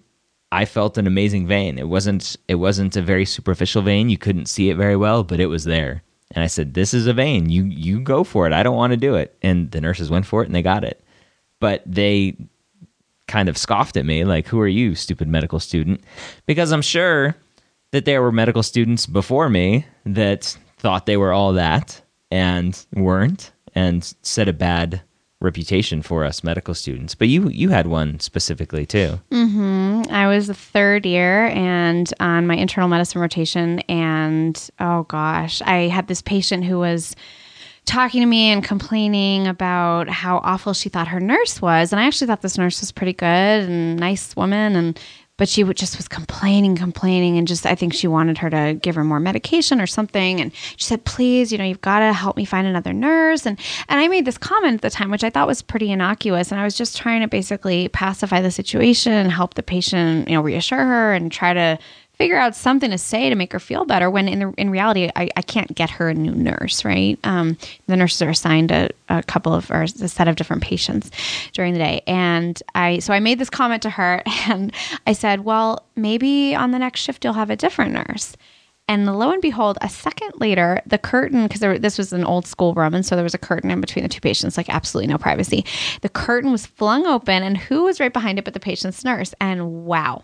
[0.52, 1.78] I felt an amazing vein.
[1.80, 4.10] It wasn't it wasn't a very superficial vein.
[4.10, 6.04] You couldn't see it very well, but it was there.
[6.34, 7.50] And I said, "This is a vein.
[7.50, 8.54] You you go for it.
[8.54, 10.84] I don't want to do it." And the nurses went for it and they got
[10.84, 11.04] it.
[11.60, 12.36] But they
[13.28, 16.02] kind of scoffed at me like, "Who are you, stupid medical student?"
[16.46, 17.36] Because I'm sure
[17.92, 23.52] that there were medical students before me that thought they were all that and weren't
[23.76, 25.02] and set a bad
[25.42, 27.16] reputation for us medical students.
[27.16, 29.20] But you you had one specifically too.
[29.32, 29.91] Mm-hmm.
[30.10, 35.88] I was a third year and on my internal medicine rotation, and oh gosh, I
[35.88, 37.16] had this patient who was
[37.86, 41.92] talking to me and complaining about how awful she thought her nurse was.
[41.92, 45.00] And I actually thought this nurse was pretty good and nice woman and
[45.42, 48.94] but she just was complaining, complaining, and just I think she wanted her to give
[48.94, 50.40] her more medication or something.
[50.40, 53.60] And she said, "Please, you know, you've got to help me find another nurse." And
[53.90, 56.62] and I made this comment at the time, which I thought was pretty innocuous, and
[56.62, 60.42] I was just trying to basically pacify the situation and help the patient, you know,
[60.42, 61.80] reassure her and try to
[62.22, 65.10] figure out something to say to make her feel better when in the, in reality
[65.16, 67.58] I, I can't get her a new nurse right um,
[67.88, 71.10] the nurses are assigned a, a couple of or a set of different patients
[71.54, 74.72] during the day and i so i made this comment to her and
[75.08, 78.38] i said well maybe on the next shift you'll have a different nurse
[78.88, 82.74] and lo and behold, a second later, the curtain, because this was an old school
[82.74, 85.18] room, and so there was a curtain in between the two patients, like absolutely no
[85.18, 85.64] privacy.
[86.02, 89.34] The curtain was flung open, and who was right behind it but the patient's nurse?
[89.40, 90.24] And wow,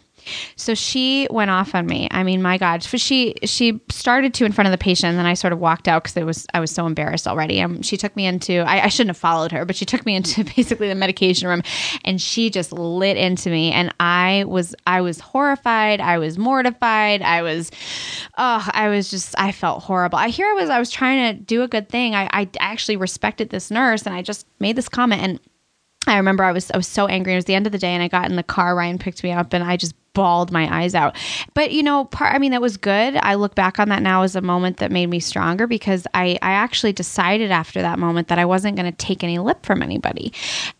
[0.56, 2.08] so she went off on me.
[2.12, 5.26] I mean, my God, she she started to in front of the patient, and then
[5.26, 7.62] I sort of walked out because it was I was so embarrassed already.
[7.62, 10.16] Um, she took me into I, I shouldn't have followed her, but she took me
[10.16, 11.62] into basically the medication room,
[12.06, 16.00] and she just lit into me, and I was I was horrified.
[16.02, 17.22] I was mortified.
[17.22, 17.72] I was,
[18.38, 20.18] oh, I was just I felt horrible.
[20.18, 22.16] I here I was I was trying to do a good thing.
[22.16, 25.40] I I actually respected this nurse, and I just made this comment and.
[26.08, 27.34] I remember I was I was so angry.
[27.34, 28.76] It was the end of the day, and I got in the car.
[28.76, 31.16] Ryan picked me up, and I just bawled my eyes out.
[31.54, 33.16] But you know, part I mean that was good.
[33.18, 36.40] I look back on that now as a moment that made me stronger because I
[36.42, 39.84] I actually decided after that moment that I wasn't going to take any lip from
[39.84, 40.34] anybody.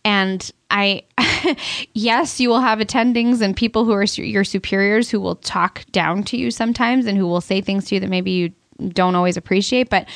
[0.04, 1.02] And I
[1.94, 6.24] yes, you will have attendings and people who are your superiors who will talk down
[6.24, 8.52] to you sometimes and who will say things to you that maybe you
[8.88, 10.06] don't always appreciate, but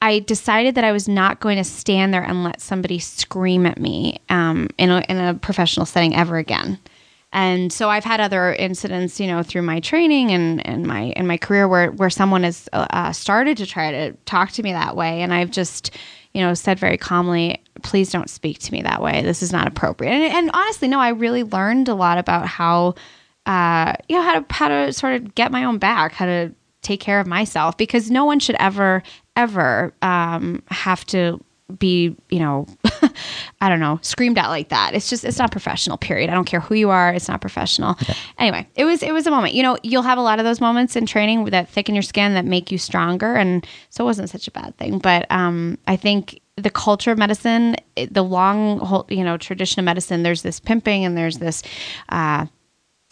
[0.00, 3.78] I decided that I was not going to stand there and let somebody scream at
[3.78, 6.78] me um, in, a, in a professional setting ever again.
[7.32, 11.26] And so I've had other incidents, you know, through my training and, and my in
[11.26, 14.96] my career where where someone has uh, started to try to talk to me that
[14.96, 15.96] way, and I've just,
[16.34, 19.22] you know, said very calmly, "Please don't speak to me that way.
[19.22, 22.96] This is not appropriate." And, and honestly, no, I really learned a lot about how,
[23.46, 26.52] uh, you know, how to how to sort of get my own back, how to
[26.82, 29.02] take care of myself, because no one should ever
[29.34, 31.42] ever um, have to
[31.78, 32.66] be, you know,
[33.62, 34.94] I don't know, screamed at like that.
[34.94, 36.28] It's just it's not professional, period.
[36.28, 37.96] I don't care who you are, it's not professional.
[38.06, 38.14] Yeah.
[38.38, 39.54] Anyway, it was it was a moment.
[39.54, 42.34] You know, you'll have a lot of those moments in training that thicken your skin
[42.34, 44.98] that make you stronger and so it wasn't such a bad thing.
[44.98, 47.76] But um I think the culture of medicine,
[48.10, 51.62] the long, whole, you know, tradition of medicine, there's this pimping and there's this
[52.10, 52.46] uh,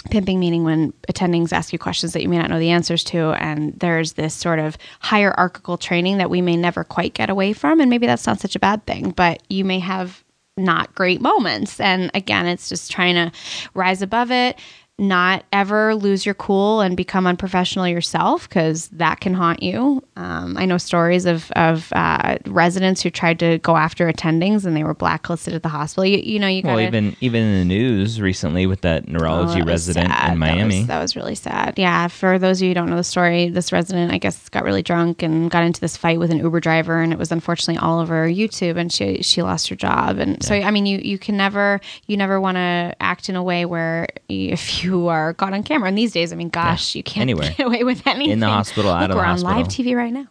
[0.09, 3.33] pimping meaning when attendings ask you questions that you may not know the answers to
[3.33, 7.81] and there's this sort of hierarchical training that we may never quite get away from
[7.81, 10.25] and maybe that's not such a bad thing but you may have
[10.57, 11.81] not great moments.
[11.81, 13.33] And again it's just trying to
[13.75, 14.59] rise above it
[15.01, 20.05] not ever lose your cool and become unprofessional yourself because that can haunt you.
[20.17, 24.77] Um, I know stories of, of uh, residents who tried to go after attendings and
[24.77, 26.05] they were blacklisted at the hospital.
[26.05, 29.63] You, you know, you got well, even even in the news recently with that neurology
[29.63, 30.61] oh, that resident in Miami.
[30.61, 31.79] That was, that was, really sad.
[31.79, 34.65] Yeah, for those of you who don't know the story, this resident I guess got
[34.65, 37.79] really drunk and got into this fight with an Uber driver, and it was unfortunately
[37.79, 40.19] all over YouTube, and she she lost her job.
[40.19, 40.47] And yeah.
[40.47, 43.65] so I mean, you you can never you never want to act in a way
[43.65, 45.88] where if you who are caught on camera.
[45.88, 47.50] And these days, I mean, gosh, you can't Anywhere.
[47.57, 48.33] get away with anything.
[48.33, 49.57] In the hospital, out Look, of we're on hospital.
[49.57, 50.26] live TV right now.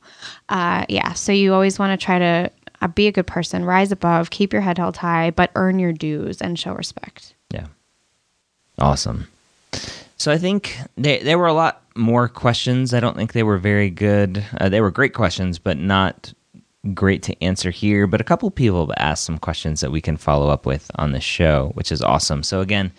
[0.49, 3.91] Uh, yeah, so you always want to try to uh, be a good person, rise
[3.91, 7.33] above, keep your head held high, but earn your dues and show respect.
[7.51, 7.65] Yeah.
[8.77, 9.27] Awesome.
[10.17, 12.93] So I think they, there were a lot more questions.
[12.93, 14.43] I don't think they were very good.
[14.59, 16.33] Uh, they were great questions, but not
[16.93, 18.07] great to answer here.
[18.07, 21.11] But a couple people have asked some questions that we can follow up with on
[21.11, 22.43] the show, which is awesome.
[22.43, 22.91] So again,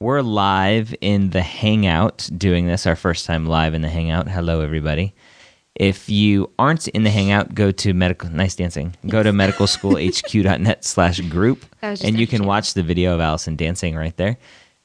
[0.00, 4.28] we're live in the Hangout doing this, our first time live in the Hangout.
[4.28, 5.12] Hello, everybody.
[5.74, 8.30] If you aren't in the Hangout, go to medical.
[8.30, 8.94] Nice dancing.
[9.08, 14.16] Go to medicalschoolhq.net slash group, and you can watch the video of Allison dancing right
[14.16, 14.38] there.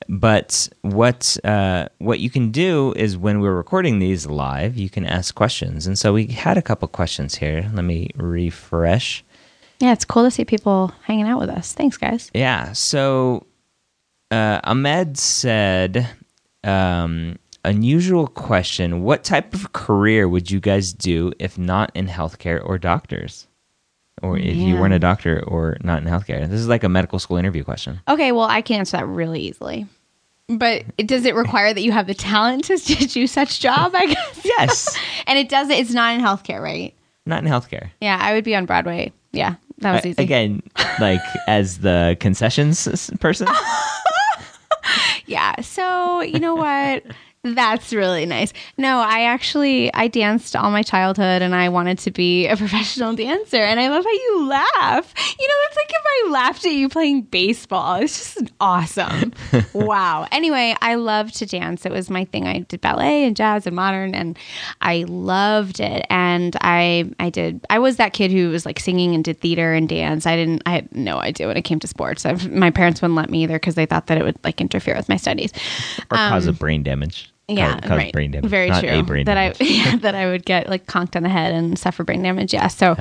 [0.09, 5.05] But what uh, what you can do is when we're recording these live, you can
[5.05, 5.87] ask questions.
[5.87, 7.69] And so we had a couple questions here.
[7.73, 9.23] Let me refresh.
[9.79, 11.73] Yeah, it's cool to see people hanging out with us.
[11.73, 12.31] Thanks, guys.
[12.33, 12.73] Yeah.
[12.73, 13.45] So
[14.33, 16.09] uh, Ahmed said,
[16.63, 19.03] um, unusual question.
[19.03, 23.47] What type of career would you guys do if not in healthcare or doctors?
[24.21, 26.47] Or if you weren't a doctor or not in healthcare?
[26.47, 27.99] This is like a medical school interview question.
[28.07, 29.85] Okay, well, I can answer that really easily.
[30.47, 33.91] But it, does it require that you have the talent to, to do such job?
[33.95, 34.41] I guess.
[34.45, 34.97] Yes.
[35.27, 35.69] and it does.
[35.69, 36.93] It's not in healthcare, right?
[37.25, 37.89] Not in healthcare.
[38.01, 39.11] Yeah, I would be on Broadway.
[39.31, 40.23] Yeah, that was I- easy.
[40.23, 40.61] again,
[40.99, 43.47] like as the concessions person.
[45.25, 45.61] Yeah.
[45.61, 47.03] So you know what?
[47.45, 48.53] That's really nice.
[48.77, 53.13] No, I actually I danced all my childhood and I wanted to be a professional
[53.15, 53.57] dancer.
[53.57, 55.13] And I love how you laugh.
[55.17, 57.95] You know, it's like if I laughed at you playing baseball.
[57.95, 59.33] It's just awesome.
[59.73, 60.25] wow.
[60.31, 61.85] Anyway, I love to dance.
[61.85, 62.47] It was my thing.
[62.47, 64.37] I did ballet and jazz and modern and
[64.79, 66.05] I loved it.
[66.09, 69.73] And I I did I was that kid who was like singing and did theater
[69.73, 70.25] and dance.
[70.25, 72.25] I didn't I had no idea when it came to sports.
[72.25, 74.95] i my parents wouldn't let me either because they thought that it would like interfere
[74.95, 75.51] with my studies.
[76.09, 77.32] or cause a um, brain damage.
[77.49, 78.13] Yeah, Cause, cause right.
[78.13, 78.49] brain damage.
[78.49, 79.23] Very not true.
[79.25, 79.37] That.
[79.37, 82.53] I yeah, that I would get like conked on the head and suffer brain damage.
[82.53, 82.95] Yeah, so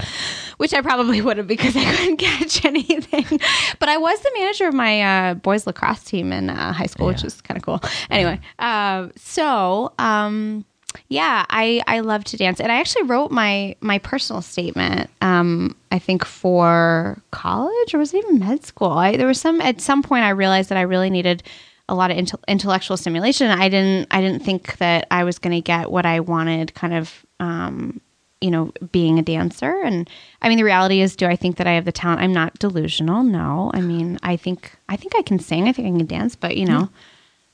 [0.56, 3.38] which I probably would have because I couldn't catch anything.
[3.78, 7.06] But I was the manager of my uh, boys lacrosse team in uh, high school,
[7.06, 7.24] which Yeah.
[7.26, 7.80] was kind of cool.
[8.10, 10.64] Anyway, uh, so um,
[11.08, 15.08] yeah, I I love to dance, and I actually wrote my my personal statement.
[15.20, 18.90] Um, I think for college or was it even med school?
[18.90, 21.44] I, there was some at some point I realized that I really needed
[21.92, 23.50] a lot of intel- intellectual stimulation.
[23.50, 26.94] I didn't I didn't think that I was going to get what I wanted kind
[26.94, 28.00] of um,
[28.40, 30.08] you know being a dancer and
[30.40, 32.20] I mean the reality is do I think that I have the talent?
[32.22, 33.22] I'm not delusional.
[33.22, 33.70] No.
[33.74, 36.56] I mean, I think I think I can sing, I think I can dance, but
[36.56, 36.88] you know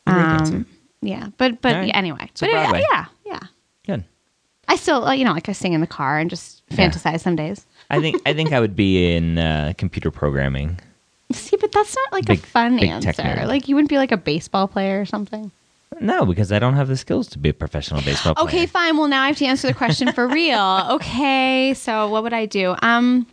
[0.06, 0.56] You're a great dancer.
[0.56, 0.66] um,
[1.02, 1.88] yeah, but but right.
[1.88, 2.30] yeah, anyway.
[2.34, 2.84] So but Broadway.
[2.90, 3.40] yeah, yeah.
[3.86, 4.04] Good.
[4.68, 6.76] I still uh, you know like I sing in the car and just Yeah.
[6.88, 7.66] fantasize some days.
[7.90, 10.78] I think I think I would be in uh, computer programming.
[11.32, 13.44] See, but that's not like Big- a fun big answer.
[13.46, 15.50] Like you wouldn't be like a baseball player or something.
[16.00, 18.46] No, because I don't have the skills to be a professional baseball player.
[18.48, 18.96] Okay, fine.
[18.96, 20.58] Well, now I have to answer the question for real.
[20.92, 22.74] Okay, so what would I do?
[22.82, 23.26] Um,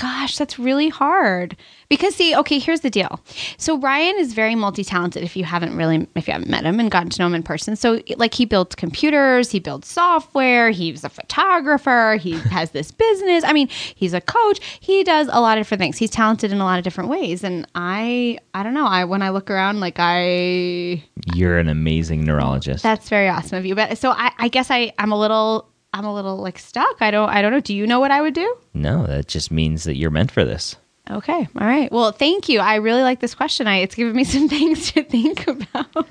[0.00, 1.56] gosh, that's really hard
[1.90, 3.20] because see, okay, here's the deal.
[3.58, 5.22] So Ryan is very multi-talented.
[5.22, 7.42] If you haven't really, if you haven't met him and gotten to know him in
[7.42, 12.90] person, so like he builds computers, he builds software, he's a photographer, he has this
[12.90, 13.44] business.
[13.44, 14.60] I mean, he's a coach.
[14.80, 15.98] He does a lot of different things.
[15.98, 18.86] He's talented in a lot of different ways, and I, I don't know.
[18.86, 22.82] I when I look around, like I You're an amazing neurologist.
[22.82, 23.74] that's very awesome of you.
[23.74, 27.00] But so I, I guess I, I'm a little, I'm a little like stuck.
[27.00, 27.60] I don't, I don't know.
[27.60, 28.56] Do you know what I would do?
[28.74, 30.76] no, that just means that you're meant for this.
[31.10, 31.48] Okay.
[31.58, 31.90] All right.
[31.90, 32.60] Well, thank you.
[32.60, 33.66] I really like this question.
[33.66, 35.92] I, it's given me some things to think about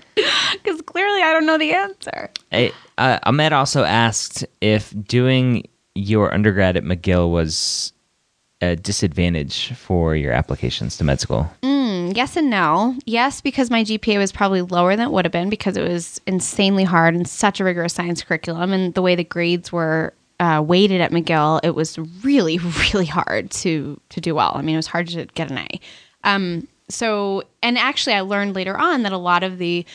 [0.53, 2.29] because clearly I don't know the answer.
[2.51, 7.93] I, uh, Ahmed also asked if doing your undergrad at McGill was
[8.61, 11.49] a disadvantage for your applications to med school.
[11.63, 11.78] Mm,
[12.15, 12.95] yes and no.
[13.05, 16.21] Yes, because my GPA was probably lower than it would have been because it was
[16.27, 18.73] insanely hard and such a rigorous science curriculum.
[18.73, 22.57] And the way the grades were uh, weighted at McGill, it was really,
[22.93, 24.53] really hard to to do well.
[24.55, 25.79] I mean, it was hard to get an A.
[26.23, 29.85] Um, so, and actually, I learned later on that a lot of the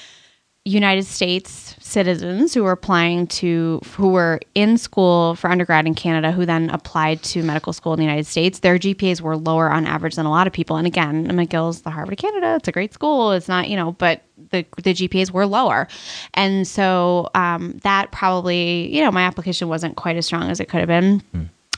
[0.67, 6.33] United States citizens who were applying to, who were in school for undergrad in Canada,
[6.33, 9.87] who then applied to medical school in the United States, their GPAs were lower on
[9.87, 10.77] average than a lot of people.
[10.77, 12.55] And again, McGill's the Harvard of Canada.
[12.57, 13.33] It's a great school.
[13.33, 15.87] It's not, you know, but the, the GPAs were lower.
[16.33, 20.71] And so um, that probably, you know, my application wasn't quite as strong as it
[20.71, 21.23] could have been.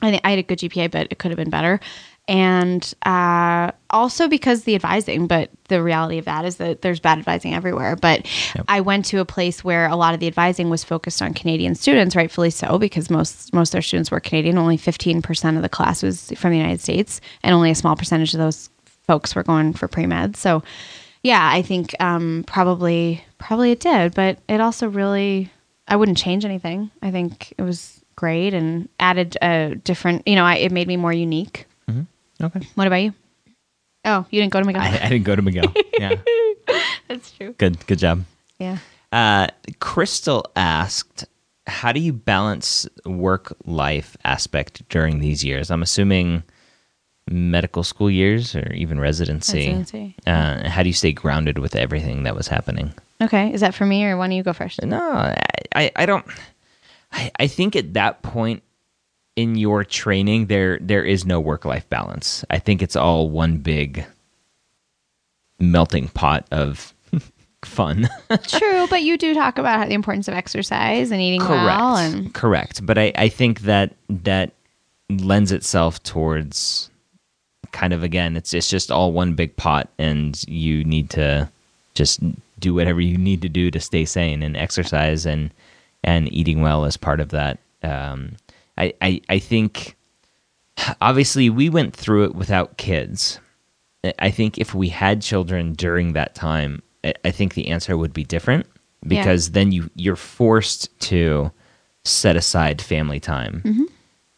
[0.03, 1.81] I think I had a good GPA, but it could have been better.
[2.29, 7.19] And uh, also because the advising, but the reality of that is that there's bad
[7.19, 7.95] advising everywhere.
[7.95, 8.27] But
[8.67, 11.77] I went to a place where a lot of the advising was focused on Canadian
[11.77, 14.59] students, rightfully so, because most most of their students were Canadian.
[14.59, 18.35] Only 15% of the class was from the United States, and only a small percentage
[18.35, 18.71] of those
[19.07, 20.37] folks were going for pre med.
[20.37, 20.65] So,
[21.23, 25.53] yeah, I think um, probably probably it did, but it also really
[25.89, 26.91] I wouldn't change anything.
[27.03, 30.27] I think it was great and added a different.
[30.27, 31.67] You know, I, it made me more unique.
[32.43, 32.61] Okay.
[32.75, 33.15] What about you?
[34.05, 34.79] Oh, you didn't go to McGill.
[34.79, 35.75] I, I didn't go to McGill.
[35.99, 36.15] yeah.
[37.09, 37.55] That's true.
[37.59, 37.87] Good.
[37.87, 38.25] Good job.
[38.59, 38.79] Yeah.
[39.13, 39.49] Uh,
[39.81, 41.25] Crystal asked,
[41.67, 46.43] "How do you balance work life aspect during these years?" I'm assuming
[47.29, 49.67] medical school years or even residency.
[49.67, 50.15] Residency.
[50.27, 52.93] Uh, how do you stay grounded with everything that was happening?
[53.21, 53.53] Okay.
[53.53, 54.83] Is that for me or why don't you go first?
[54.83, 55.37] No, I,
[55.75, 56.25] I, I don't.
[57.13, 58.63] I, I think at that point
[59.37, 62.45] in your training, there there is no work life balance.
[62.51, 64.05] I think it's all one big
[65.61, 66.95] melting pot of
[67.65, 68.09] fun.
[68.49, 72.85] True, but you do talk about the importance of exercise and eating well and Correct.
[72.85, 74.53] But I, I think that that
[75.09, 76.91] lends itself towards
[77.73, 81.49] kind of again, it's it's just all one big pot and you need to
[81.95, 82.21] just
[82.59, 85.51] do whatever you need to do to stay sane and exercise and
[86.03, 87.59] and eating well as part of that.
[87.83, 88.37] Um,
[88.79, 89.97] I, I I think
[91.01, 93.41] obviously we went through it without kids.
[94.19, 96.83] I think if we had children during that time,
[97.25, 98.67] I, think the answer would be different
[99.05, 101.51] because then you you're forced to
[102.05, 103.63] set aside family time.
[103.65, 103.85] Mm-hmm.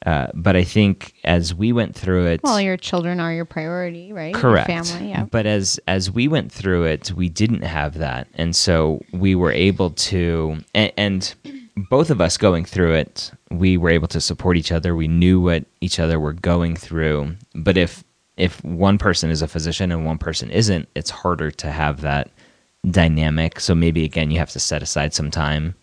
[0.07, 4.13] Uh, but I think as we went through it, Well, your children are your priority,
[4.13, 4.33] right?
[4.33, 5.25] Your correct family, yeah.
[5.25, 9.53] but as as we went through it we didn't have that and so we were
[9.53, 11.35] able to and, and
[11.91, 14.95] both of us going through it we were able to support each other.
[14.95, 17.37] We knew what each other were going through.
[17.55, 18.05] But if
[18.37, 22.31] if one person is a physician and one person isn't it's harder to have that
[22.89, 23.61] dynamic.
[23.61, 25.75] So maybe again you have to set aside some time.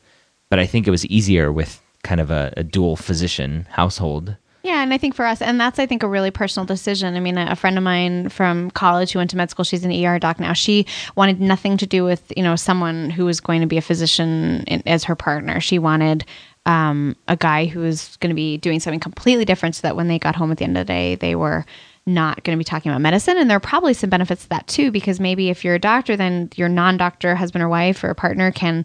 [0.49, 4.81] But i think it was easier with kind of a, a dual physician household Yeah,
[4.81, 7.15] and I think for us, and that's I think a really personal decision.
[7.15, 9.85] I mean, a, a friend of mine from college who went to med school, she's
[9.85, 10.53] an ER doc now.
[10.53, 13.81] She wanted nothing to do with you know someone who was going to be a
[13.81, 15.59] physician in, as her partner.
[15.59, 16.25] She wanted
[16.65, 20.07] um, a guy who was going to be doing something completely different, so that when
[20.07, 21.63] they got home at the end of the day, they were
[22.07, 23.37] not going to be talking about medicine.
[23.37, 26.17] And there are probably some benefits to that too, because maybe if you're a doctor,
[26.17, 28.83] then your non-doctor husband or wife or partner can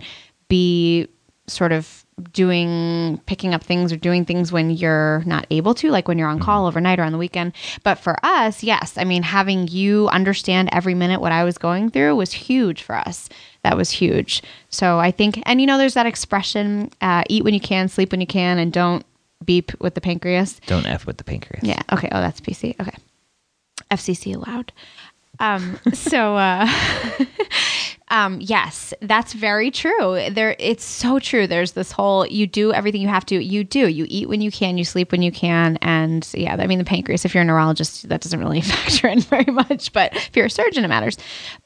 [0.49, 1.09] be
[1.47, 6.09] sort of doing picking up things or doing things when you're not able to like
[6.09, 7.53] when you're on call overnight or on the weekend.
[7.83, 11.91] But for us yes i mean having you understand every minute what i was going
[11.91, 13.29] through was huge for us.
[13.63, 14.43] That was huge.
[14.69, 18.13] So i think and you know there's that expression uh, eat when you can sleep
[18.13, 19.05] when you can and don't
[19.45, 20.61] beep with the pancreas.
[20.67, 21.65] Don't f with the pancreas.
[21.65, 21.83] Yeah.
[21.93, 22.09] Okay.
[22.13, 22.97] Oh that's pc okay.
[23.91, 24.73] Fcc allowed
[25.41, 26.69] um so uh
[28.09, 30.29] um yes that's very true.
[30.31, 31.47] There it's so true.
[31.47, 33.89] There's this whole you do everything you have to you do.
[33.89, 35.79] You eat when you can you sleep when you can.
[35.83, 39.21] And yeah i mean the pancreas if you're a neurologist that doesn't really factor in
[39.21, 41.17] very much but if you're a surgeon it matters.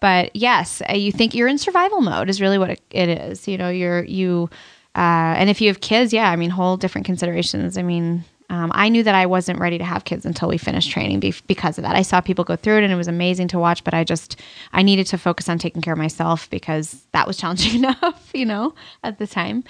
[0.00, 3.46] But yes uh, you think you're in survival mode is really what it, it is.
[3.48, 4.48] You know you're you
[4.96, 7.76] uh, and if you have kids yeah i mean whole different considerations.
[7.76, 8.24] I mean
[8.54, 11.34] um, I knew that I wasn't ready to have kids until we finished training be-
[11.48, 11.96] because of that.
[11.96, 14.40] I saw people go through it and it was amazing to watch, but I just,
[14.72, 18.46] I needed to focus on taking care of myself because that was challenging enough, you
[18.46, 19.64] know, at the time.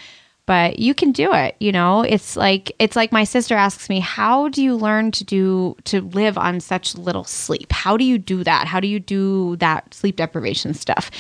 [0.47, 2.03] But you can do it, you know.
[2.03, 6.03] It's like it's like my sister asks me, "How do you learn to do to
[6.03, 7.73] live on such little sleep?
[7.73, 8.67] How do you do that?
[8.67, 11.11] How do you do that sleep deprivation stuff?"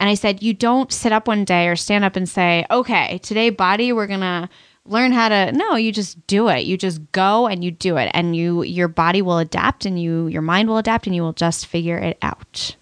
[0.00, 3.20] And I said, "You don't sit up one day or stand up and say, "Okay,
[3.22, 4.48] today body, we're going to
[4.84, 8.10] learn how to no you just do it you just go and you do it
[8.14, 11.32] and you your body will adapt and you your mind will adapt and you will
[11.32, 12.74] just figure it out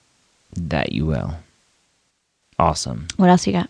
[0.55, 1.35] that you will
[2.59, 3.69] awesome what else you got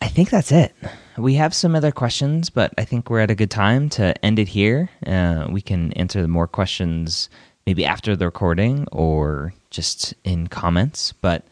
[0.00, 0.74] I think that's it.
[1.16, 4.38] We have some other questions, but I think we're at a good time to end
[4.38, 4.90] it here.
[5.06, 7.28] Uh, we can answer more questions
[7.66, 11.12] maybe after the recording or just in comments.
[11.12, 11.44] But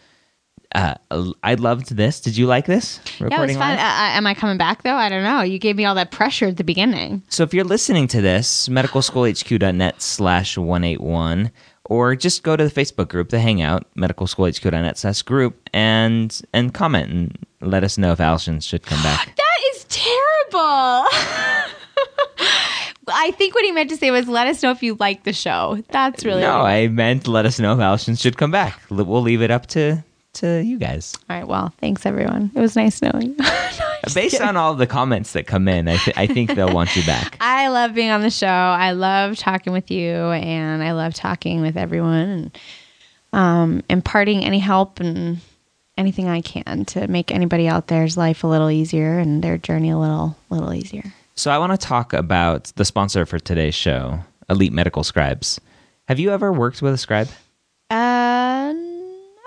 [0.75, 0.95] uh,
[1.43, 2.21] I loved this.
[2.21, 3.01] Did you like this?
[3.21, 3.79] Yeah, it was fun.
[3.79, 4.97] Uh, am I coming back though?
[4.97, 5.41] I don't know.
[5.43, 7.23] You gave me all that pressure at the beginning.
[7.29, 11.53] So if you're listening to this, medicalschoolhq.net slash 181
[11.85, 17.11] or just go to the Facebook group, the Hangout, medicalschoolhq.net slash group, and and comment
[17.11, 19.33] and let us know if Allison should come back.
[19.37, 21.07] that is terrible.
[23.07, 25.35] I think what he meant to say was, "Let us know if you like the
[25.35, 26.63] show." That's really no.
[26.63, 28.81] I meant let us know if Allison should come back.
[28.89, 30.03] We'll leave it up to
[30.35, 31.15] to you guys.
[31.29, 31.47] All right.
[31.47, 32.51] Well, thanks everyone.
[32.55, 33.37] It was nice knowing you.
[34.15, 37.05] Based on all the comments that come in, I, th- I think they'll want you
[37.05, 37.37] back.
[37.41, 38.47] I love being on the show.
[38.47, 42.59] I love talking with you, and I love talking with everyone and
[43.33, 45.41] um, imparting any help and
[45.97, 49.91] anything I can to make anybody out there's life a little easier and their journey
[49.91, 51.13] a little little easier.
[51.37, 55.61] So I want to talk about the sponsor for today's show, Elite Medical Scribes.
[56.07, 57.29] Have you ever worked with a scribe?
[57.91, 58.75] Uh,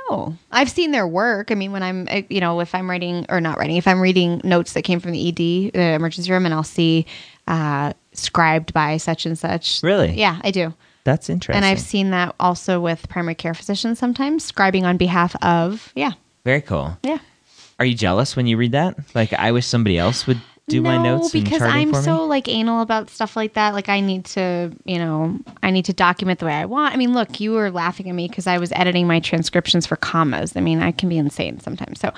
[0.10, 0.36] no.
[0.52, 1.52] I've seen their work.
[1.52, 4.42] I mean, when I'm, you know, if I'm writing or not writing, if I'm reading
[4.44, 7.06] notes that came from the ED, the emergency room, and I'll see
[7.48, 9.82] uh, scribed by such and such.
[9.84, 10.12] Really?
[10.12, 10.74] Yeah, I do.
[11.04, 11.56] That's interesting.
[11.56, 16.12] And I've seen that also with primary care physicians sometimes, scribing on behalf of, yeah.
[16.44, 16.98] Very cool.
[17.04, 17.20] Yeah.
[17.80, 18.98] Are you jealous when you read that?
[19.16, 22.82] Like, I wish somebody else would do no, my notes because I'm so like anal
[22.82, 23.74] about stuff like that.
[23.74, 26.94] Like I need to, you know, I need to document the way I want.
[26.94, 29.96] I mean, look, you were laughing at me because I was editing my transcriptions for
[29.96, 30.58] commas.
[30.58, 32.12] I mean, I can be insane sometimes, so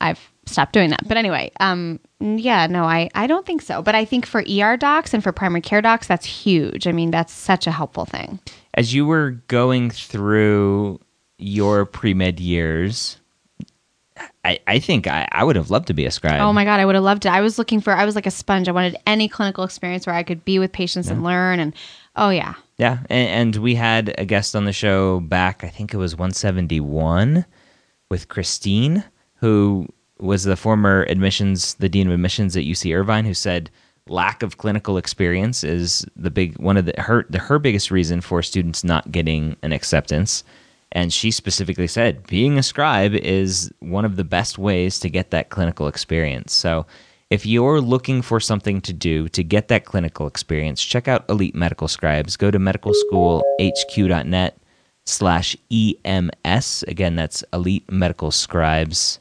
[0.00, 1.06] I've stopped doing that.
[1.08, 3.82] But anyway, um, yeah, no, I I don't think so.
[3.82, 6.86] But I think for ER docs and for primary care docs, that's huge.
[6.86, 8.38] I mean, that's such a helpful thing.
[8.74, 11.00] As you were going through
[11.38, 13.18] your pre med years,
[14.46, 16.40] I, I think I, I would have loved to be a scribe.
[16.40, 17.30] Oh my God, I would have loved it.
[17.30, 18.68] I was looking for, I was like a sponge.
[18.68, 21.14] I wanted any clinical experience where I could be with patients yeah.
[21.14, 21.58] and learn.
[21.58, 21.74] And
[22.14, 22.54] oh, yeah.
[22.78, 22.98] Yeah.
[23.10, 27.44] And, and, we had a guest on the show back, I think it was 171
[28.08, 29.02] with Christine,
[29.36, 29.88] who
[30.20, 33.70] was the former admissions, the dean of admissions at UC Irvine, who said
[34.08, 38.20] lack of clinical experience is the big one of the her the, her biggest reason
[38.20, 40.44] for students not getting an acceptance
[40.96, 45.30] And she specifically said being a scribe is one of the best ways to get
[45.30, 46.54] that clinical experience.
[46.54, 46.86] So
[47.28, 51.54] if you're looking for something to do to get that clinical experience, check out Elite
[51.54, 52.38] Medical Scribes.
[52.38, 54.58] Go to medicalschoolhq.net
[55.04, 56.84] slash EMS.
[56.88, 59.20] Again, that's Elite Medical Scribes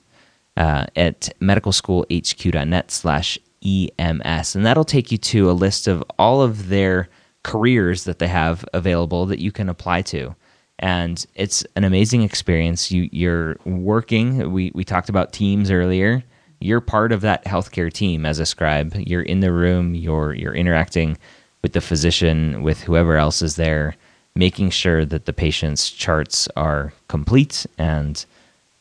[0.56, 4.56] uh, at medicalschoolhq.net slash EMS.
[4.56, 7.10] And that'll take you to a list of all of their
[7.44, 10.36] careers that they have available that you can apply to.
[10.80, 12.92] And it's an amazing experience.
[12.92, 16.24] You, you're working, we, we talked about teams earlier
[16.60, 18.94] you're part of that healthcare team as a scribe.
[18.96, 21.18] You're in the room, you're you're interacting
[21.62, 23.96] with the physician, with whoever else is there,
[24.36, 28.26] making sure that the patient's charts are complete and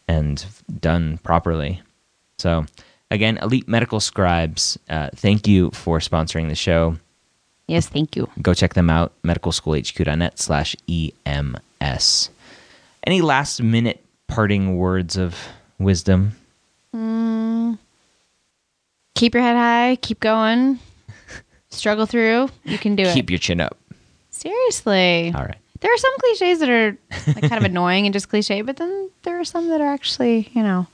[0.09, 0.45] and
[0.80, 1.82] done properly.
[2.38, 2.66] So
[3.11, 6.97] again, Elite Medical Scribes, uh, thank you for sponsoring the show.
[7.66, 8.28] Yes, thank you.
[8.42, 11.57] Go check them out, medicalschoolhq.net slash EMS.
[13.07, 15.37] Any last minute parting words of
[15.78, 16.32] wisdom?
[16.95, 17.78] Mm,
[19.14, 19.97] keep your head high.
[19.97, 20.78] Keep going.
[21.70, 22.49] Struggle through.
[22.64, 23.14] You can do Keep it.
[23.14, 23.76] Keep your chin up.
[24.30, 25.32] Seriously.
[25.35, 25.57] All right.
[25.80, 29.11] There are some cliches that are like kind of annoying and just cliche, but then
[29.22, 30.87] there are some that are actually, you know,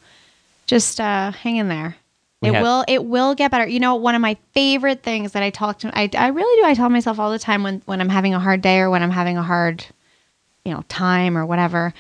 [0.66, 1.96] just uh, hang in there.
[2.42, 3.68] We it have- will it will get better.
[3.68, 6.66] You know, one of my favorite things that I talk to I, I really do
[6.66, 9.02] I tell myself all the time when when I'm having a hard day or when
[9.02, 9.84] I'm having a hard,
[10.64, 11.94] you know, time or whatever,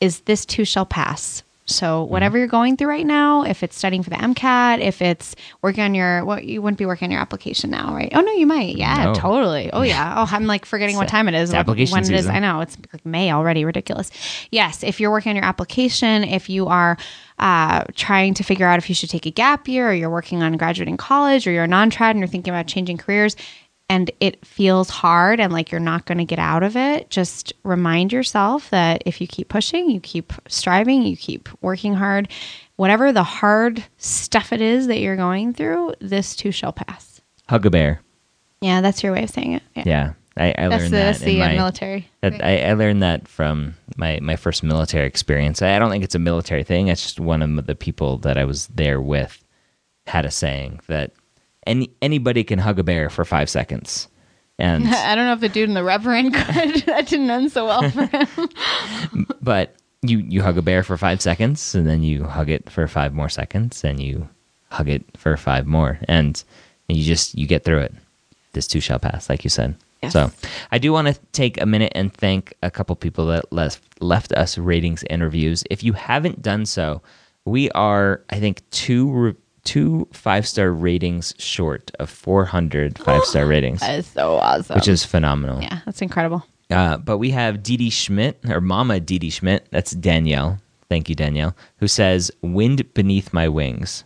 [0.00, 1.42] is this too shall pass.
[1.66, 2.12] So mm-hmm.
[2.12, 5.82] whatever you're going through right now, if it's studying for the MCAT, if it's working
[5.82, 8.12] on your what well, you wouldn't be working on your application now, right?
[8.14, 8.76] Oh no, you might.
[8.76, 9.14] Yeah, no.
[9.14, 9.70] totally.
[9.72, 10.14] Oh yeah.
[10.16, 11.54] Oh, I'm like forgetting what time it is.
[11.54, 12.16] application when season.
[12.16, 12.26] it is.
[12.26, 13.64] I know it's like May already.
[13.64, 14.10] Ridiculous.
[14.50, 16.98] Yes, if you're working on your application, if you are
[17.38, 20.42] uh, trying to figure out if you should take a gap year, or you're working
[20.42, 23.36] on graduating college, or you're a non-trad and you're thinking about changing careers,
[23.88, 27.52] and it feels hard and like you're not going to get out of it, just
[27.62, 32.28] remind yourself that if you keep pushing, you keep striving, you keep working hard,
[32.76, 37.20] whatever the hard stuff it is that you're going through, this too shall pass.
[37.48, 38.00] Hug a bear.
[38.60, 39.62] Yeah, that's your way of saying it.
[39.76, 39.82] Yeah.
[39.86, 42.08] yeah I, I learned the, that uh, my, military.
[42.22, 45.62] That, I, I, learned that from my, my first military experience.
[45.62, 46.88] I don't think it's a military thing.
[46.88, 49.44] It's just one of the people that I was there with
[50.06, 51.12] had a saying that
[51.66, 54.08] any anybody can hug a bear for five seconds.
[54.58, 56.82] And I don't know if the dude in the Revenant could.
[56.86, 59.26] that didn't end so well for him.
[59.42, 62.86] but you you hug a bear for five seconds, and then you hug it for
[62.86, 64.28] five more seconds, and you
[64.70, 66.42] hug it for five more, and,
[66.88, 67.94] and you just you get through it.
[68.52, 69.76] This too shall pass, like you said.
[70.02, 70.12] Yes.
[70.12, 70.30] So,
[70.70, 74.32] I do want to take a minute and thank a couple people that left left
[74.32, 75.64] us ratings and reviews.
[75.70, 77.00] If you haven't done so,
[77.46, 79.34] we are I think two re-
[79.64, 83.80] two five star ratings short of 400 five star ratings.
[83.80, 84.76] That is so awesome.
[84.76, 85.62] Which is phenomenal.
[85.62, 86.44] Yeah, that's incredible.
[86.70, 90.58] Uh, but we have Dee Schmidt, or Mama Dee Schmidt, that's Danielle.
[90.88, 94.04] Thank you, Danielle, who says, Wind beneath my wings.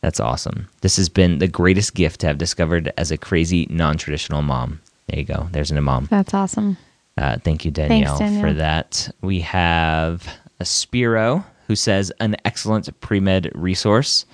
[0.00, 0.68] That's awesome.
[0.80, 4.80] This has been the greatest gift to have discovered as a crazy non traditional mom.
[5.06, 5.48] There you go.
[5.52, 6.08] There's an imam.
[6.10, 6.76] That's awesome.
[7.16, 9.10] Uh, thank you, Danielle, Thanks, Danielle, for that.
[9.20, 10.26] We have
[10.58, 14.26] a Spiro who says, an excellent pre med resource.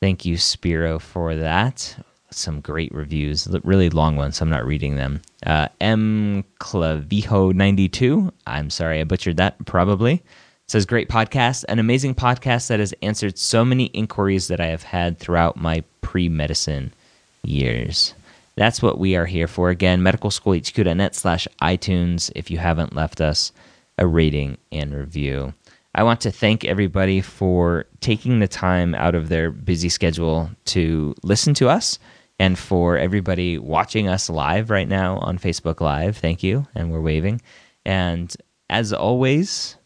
[0.00, 1.96] Thank you, Spiro, for that.
[2.30, 5.20] Some great reviews, really long ones, so I'm not reading them.
[5.44, 6.44] Uh, M.
[6.58, 10.22] Clavijo92, I'm sorry I butchered that, probably.
[10.66, 14.84] says, Great podcast, an amazing podcast that has answered so many inquiries that I have
[14.84, 16.94] had throughout my pre medicine
[17.42, 18.14] years.
[18.56, 19.70] That's what we are here for.
[19.70, 23.52] Again, medicalschoolhq.net slash iTunes if you haven't left us
[23.98, 25.52] a rating and review.
[25.94, 31.14] I want to thank everybody for taking the time out of their busy schedule to
[31.22, 31.98] listen to us
[32.38, 36.16] and for everybody watching us live right now on Facebook Live.
[36.16, 36.66] Thank you.
[36.74, 37.42] And we're waving.
[37.84, 38.34] And
[38.68, 39.76] as always,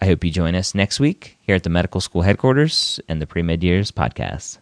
[0.00, 3.26] I hope you join us next week here at the Medical School Headquarters and the
[3.26, 4.58] Pre Med Years podcast.